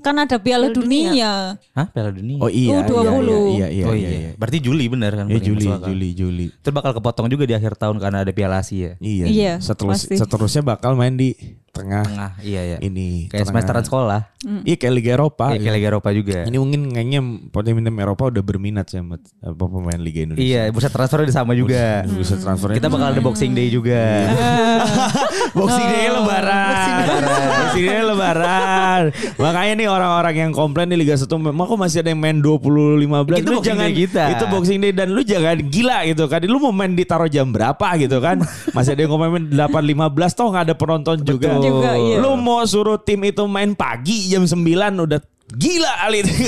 kan 0.00 0.16
ada 0.16 0.40
Piala 0.40 0.72
Dunia. 0.72 1.60
Hah, 1.76 1.86
Piala 1.92 2.08
Dunia. 2.08 2.40
Oh 2.40 2.48
iya, 2.48 2.88
U20. 2.88 2.96
iya, 2.96 3.04
iya, 3.04 3.68
iya, 3.68 3.84
oh 3.84 3.92
iya, 3.92 4.08
iya. 4.08 4.10
iya. 4.16 4.30
Berarti 4.40 4.58
Juli 4.64 4.88
benar 4.88 5.12
kan? 5.12 5.28
Ya 5.28 5.36
paling 5.36 5.44
Juli. 5.44 5.68
Juli, 5.68 6.08
Juli. 6.16 6.46
Itu 6.48 6.72
bakal 6.72 6.96
kepotong 6.96 7.28
juga 7.28 7.44
di 7.44 7.52
akhir 7.52 7.76
tahun 7.76 8.00
karena 8.00 8.24
ada 8.24 8.32
Piala 8.32 8.64
Asia. 8.64 8.96
Iya. 8.96 9.26
Iya, 9.28 9.52
Seterus, 9.60 10.08
pasti. 10.08 10.16
seterusnya 10.16 10.64
bakal 10.64 10.96
main 10.96 11.20
di 11.20 11.36
tengah 11.74 12.06
Tengah, 12.06 12.30
iya 12.40 12.62
ya. 12.62 12.78
ini. 12.78 13.26
Kayak 13.26 13.50
tengah- 13.50 13.50
semesteran 13.50 13.82
sekolah. 13.82 14.20
Iya 14.62 14.76
kayak 14.76 14.94
Liga 14.94 15.10
Eropa. 15.16 15.46
Kayak 15.50 15.64
iya. 15.64 15.72
Liga 15.72 15.88
Eropa 15.90 16.08
juga. 16.12 16.38
Ini 16.44 16.56
mungkin 16.60 16.80
kayaknya 16.92 17.20
pemain 17.50 17.96
Eropa 17.98 18.30
udah 18.30 18.42
berminat 18.44 18.86
sih 18.92 19.00
sama 19.00 19.16
apa 19.40 19.64
pemain 19.64 19.96
Liga 19.98 20.20
Indonesia. 20.22 20.44
Iya, 20.44 20.62
bursa 20.68 20.92
transfer 20.92 21.24
udah 21.24 21.34
sama 21.34 21.52
juga. 21.56 22.04
Bisa 22.06 22.36
transfernya. 22.38 22.76
Kita 22.78 22.88
bakal 22.92 23.16
ada 23.16 23.20
Boxing 23.24 23.52
Day 23.56 23.72
juga. 23.72 24.00
Boxing 25.58 25.88
Day 25.88 26.06
lebaran. 26.12 27.02
Boxing 27.56 27.84
Day 27.88 28.02
lebaran. 28.04 29.02
Makanya 29.40 29.72
nih 29.80 29.88
orang-orang 29.88 30.34
yang 30.36 30.52
komplain 30.52 30.92
di 30.92 30.96
Liga 31.00 31.16
1 31.16 31.24
memang 31.26 31.64
kok 31.64 31.78
masih 31.80 32.04
ada 32.04 32.12
yang 32.12 32.20
main 32.20 32.38
20 32.38 33.00
15 33.00 33.40
Itu 33.40 33.48
lu 33.48 33.58
Boxing 33.58 33.64
jangan 33.64 33.88
Day 33.88 33.96
kita. 33.96 34.24
Itu 34.36 34.44
Boxing 34.52 34.78
Day 34.84 34.92
dan 34.92 35.08
lu 35.10 35.22
jangan 35.24 35.56
gila 35.64 35.98
gitu 36.04 36.24
kan. 36.28 36.40
Lu 36.44 36.58
mau 36.60 36.72
main 36.74 36.92
ditaruh 36.92 37.32
jam 37.32 37.48
berapa 37.48 37.88
gitu 37.96 38.20
kan. 38.20 38.44
Masih 38.76 38.92
ada 38.92 39.00
yang 39.08 39.12
mau 39.16 39.24
main 39.24 39.48
8 39.48 39.72
15 39.72 40.36
toh 40.36 40.46
nggak 40.52 40.64
ada 40.68 40.74
penonton 40.76 41.16
juga. 41.24 41.56
Juga, 41.66 41.90
iya. 41.94 42.16
Lu 42.18 42.34
mau 42.34 42.60
suruh 42.64 42.96
tim 42.96 43.20
itu 43.22 43.44
main 43.44 43.72
pagi 43.72 44.28
jam 44.28 44.42
9 44.42 44.56
udah 45.00 45.20
gila 45.50 45.92
kali 46.00 46.16
itu. 46.20 46.32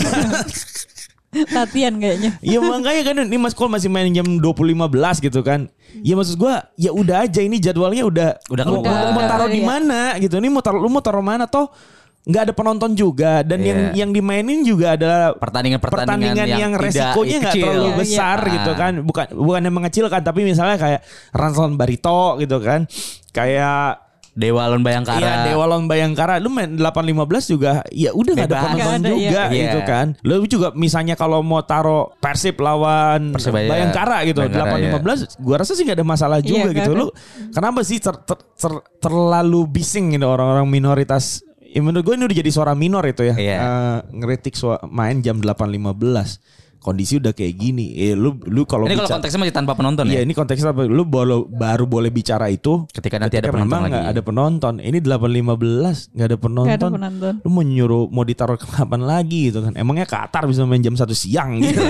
Latihan 1.53 1.93
kayaknya. 1.93 2.31
Iya 2.41 2.59
makanya 2.59 3.03
kan 3.05 3.17
ini 3.21 3.37
Mas 3.37 3.53
Kol 3.53 3.69
masih 3.69 3.93
main 3.93 4.09
jam 4.09 4.25
20.15 4.25 5.21
gitu 5.21 5.45
kan. 5.45 5.69
Ya 6.01 6.17
maksud 6.17 6.41
gua 6.41 6.65
ya 6.75 6.97
udah 6.97 7.29
aja 7.29 7.45
ini 7.45 7.61
jadwalnya 7.61 8.09
udah 8.09 8.41
Udah 8.49 8.65
mau, 8.65 8.81
keluar. 8.81 9.13
mau, 9.13 9.21
mau 9.21 9.25
taruh 9.29 9.49
di 9.53 9.61
Iya. 9.61 9.69
mana 9.69 10.01
gitu. 10.17 10.41
Ini 10.41 10.49
mau 10.49 10.65
taruh 10.65 10.81
lu 10.81 10.89
mau 10.89 11.05
taruh 11.05 11.21
mana 11.21 11.45
toh 11.45 11.69
nggak 12.27 12.43
ada 12.43 12.53
penonton 12.57 12.91
juga 12.97 13.45
dan 13.45 13.61
Iya. 13.61 13.69
yang 13.69 13.81
yang 13.95 14.11
dimainin 14.11 14.65
juga 14.65 14.99
ada 14.99 15.31
Pertandingan-pertandingan 15.39 16.35
yang, 16.43 16.59
yang 16.59 16.73
tidak 16.75 16.85
resikonya 16.91 17.37
nggak 17.39 17.55
terlalu 17.55 17.85
Iya, 17.87 17.97
besar 18.01 18.39
iya. 18.41 18.53
gitu 18.57 18.73
kan. 18.73 18.93
Bukan 19.05 19.27
bukan 19.37 19.61
yang 19.61 19.75
mengecilkan 19.77 20.21
tapi 20.25 20.41
misalnya 20.41 20.77
kayak 20.81 21.01
Ransalon 21.37 21.77
Barito 21.77 22.41
gitu 22.41 22.57
kan. 22.65 22.89
Kayak 23.31 24.06
Dewa 24.37 24.69
Lon 24.69 24.85
Bayangkara. 24.85 25.17
Iya 25.17 25.35
Dewa 25.49 25.65
Lawan 25.65 25.89
Bayangkara 25.89 26.37
lu 26.37 26.53
main 26.53 26.77
8-15 26.77 27.17
juga 27.49 27.81
ya 27.89 28.13
udah 28.13 28.33
gak 28.37 28.47
ada 28.47 28.57
penonton 28.61 28.77
Nggak 28.77 28.93
ada, 28.93 29.09
juga 29.09 29.43
iya. 29.49 29.57
gitu 29.57 29.79
Iya. 29.81 29.89
kan. 29.89 30.07
Lu 30.21 30.35
juga 30.45 30.69
misalnya 30.77 31.15
kalau 31.17 31.41
mau 31.41 31.65
taruh 31.65 32.13
Persib 32.21 32.61
lawan 32.61 33.33
Persebaya. 33.33 33.65
Bayangkara 33.67 34.29
gitu 34.29 34.45
Bayangkara, 34.45 35.01
8-15 35.01 35.41
gua 35.41 35.57
rasa 35.57 35.73
sih 35.73 35.83
gak 35.83 35.97
ada 35.97 36.05
masalah 36.05 36.39
Iya, 36.39 36.47
juga 36.47 36.69
nggak 36.69 36.77
gitu. 36.77 36.93
ada. 36.93 37.01
Lu 37.01 37.07
kenapa 37.49 37.81
sih 37.81 37.97
ter- 37.97 38.23
ter- 38.23 38.45
ter- 38.53 38.85
terlalu 39.01 39.61
bising 39.67 40.13
gitu 40.13 40.29
orang-orang 40.29 40.69
minoritas 40.69 41.41
Ya 41.67 41.85
menurut 41.85 42.09
gue 42.09 42.15
ini 42.17 42.25
udah 42.25 42.39
jadi 42.41 42.49
suara 42.49 42.73
minor 42.73 43.05
itu 43.05 43.21
ya. 43.21 43.37
Iya. 43.37 43.57
Eh, 43.61 43.99
ngeritik 44.17 44.57
sua- 44.57 44.81
main 44.89 45.21
jam 45.21 45.45
8.15. 45.45 46.41
Kondisi 46.87 47.19
udah 47.19 47.35
kayak 47.35 47.59
gini. 47.59 47.99
Eh 47.99 48.15
lu 48.15 48.39
lu 48.47 48.63
kalau 48.63 48.87
Ini 48.87 48.95
kalau 48.95 49.19
konteksnya 49.19 49.43
masih 49.43 49.55
tanpa 49.59 49.75
penonton 49.75 50.07
Iya 50.07 50.07
ya. 50.07 50.21
ini 50.23 50.39
konteksnya 50.39 50.71
apa? 50.71 50.87
Lu 50.87 51.03
baru, 51.03 51.43
baru 51.43 51.83
boleh 51.83 52.15
bicara 52.15 52.47
itu 52.47 52.87
Ketika 52.95 53.19
nanti 53.19 53.43
ada 53.43 53.51
penonton 53.51 53.83
lagi. 53.83 53.91
nggak 53.91 54.07
ada 54.15 54.23
penonton. 54.23 54.75
Ini 54.79 55.03
8.15 55.03 56.15
nggak 56.15 56.27
ada 56.31 56.39
penonton. 56.39 56.67
Nggak 56.71 56.79
ada 56.79 56.95
penonton. 56.95 57.35
Lu 57.43 57.49
mau 57.51 57.67
nyuruh 57.67 58.07
mau 58.07 58.23
ditaruh 58.23 58.55
ke 58.55 58.71
kapan 58.71 59.03
lagi 59.03 59.51
gitu 59.51 59.67
kan? 59.67 59.75
Emangnya 59.75 60.07
Qatar 60.07 60.47
bisa 60.47 60.63
main 60.63 60.79
jam 60.79 60.95
satu 60.95 61.11
siang 61.11 61.59
gitu? 61.59 61.75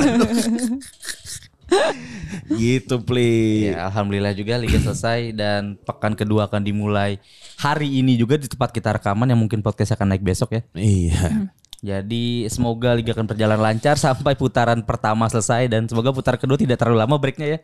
gitu 2.57 3.03
play. 3.03 3.75
Ya, 3.75 3.91
alhamdulillah 3.91 4.33
juga 4.33 4.55
liga 4.57 4.79
selesai 4.79 5.35
dan 5.35 5.77
pekan 5.83 6.15
kedua 6.15 6.47
akan 6.47 6.63
dimulai 6.63 7.19
hari 7.59 8.01
ini 8.01 8.15
juga 8.15 8.39
di 8.39 8.47
tempat 8.47 8.71
kita 8.71 8.97
rekaman 8.97 9.29
yang 9.29 9.41
mungkin 9.41 9.61
podcast 9.61 9.93
akan 9.93 10.15
naik 10.15 10.23
besok 10.23 10.55
ya. 10.55 10.63
Iya. 10.73 11.51
Jadi 11.87 12.51
semoga 12.51 12.99
liga 12.99 13.15
akan 13.15 13.31
berjalan 13.31 13.63
lancar 13.63 13.95
sampai 13.95 14.35
putaran 14.35 14.83
pertama 14.83 15.31
selesai 15.31 15.71
dan 15.71 15.87
semoga 15.87 16.11
putar 16.11 16.35
kedua 16.35 16.59
tidak 16.59 16.83
terlalu 16.83 16.99
lama 16.99 17.15
breaknya 17.15 17.47
ya. 17.47 17.59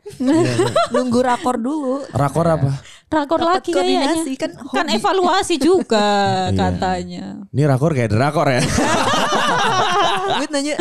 Nunggu 0.94 1.18
rakor 1.20 1.58
dulu. 1.58 2.06
Rakor 2.06 2.46
apa? 2.46 2.70
Rakor 3.10 3.42
lagi 3.42 3.74
kayaknya. 3.74 4.14
koordinasi, 4.14 4.32
kan 4.38 4.50
Kan 4.70 4.86
evaluasi 4.88 5.58
juga 5.58 6.06
Iya. 6.54 6.54
katanya. 6.54 7.24
Ini 7.50 7.62
rakor 7.66 7.92
kayak 7.92 8.14
drakor 8.14 8.46
ya. 8.46 8.62
Gue 10.38 10.46
nanya 10.48 10.78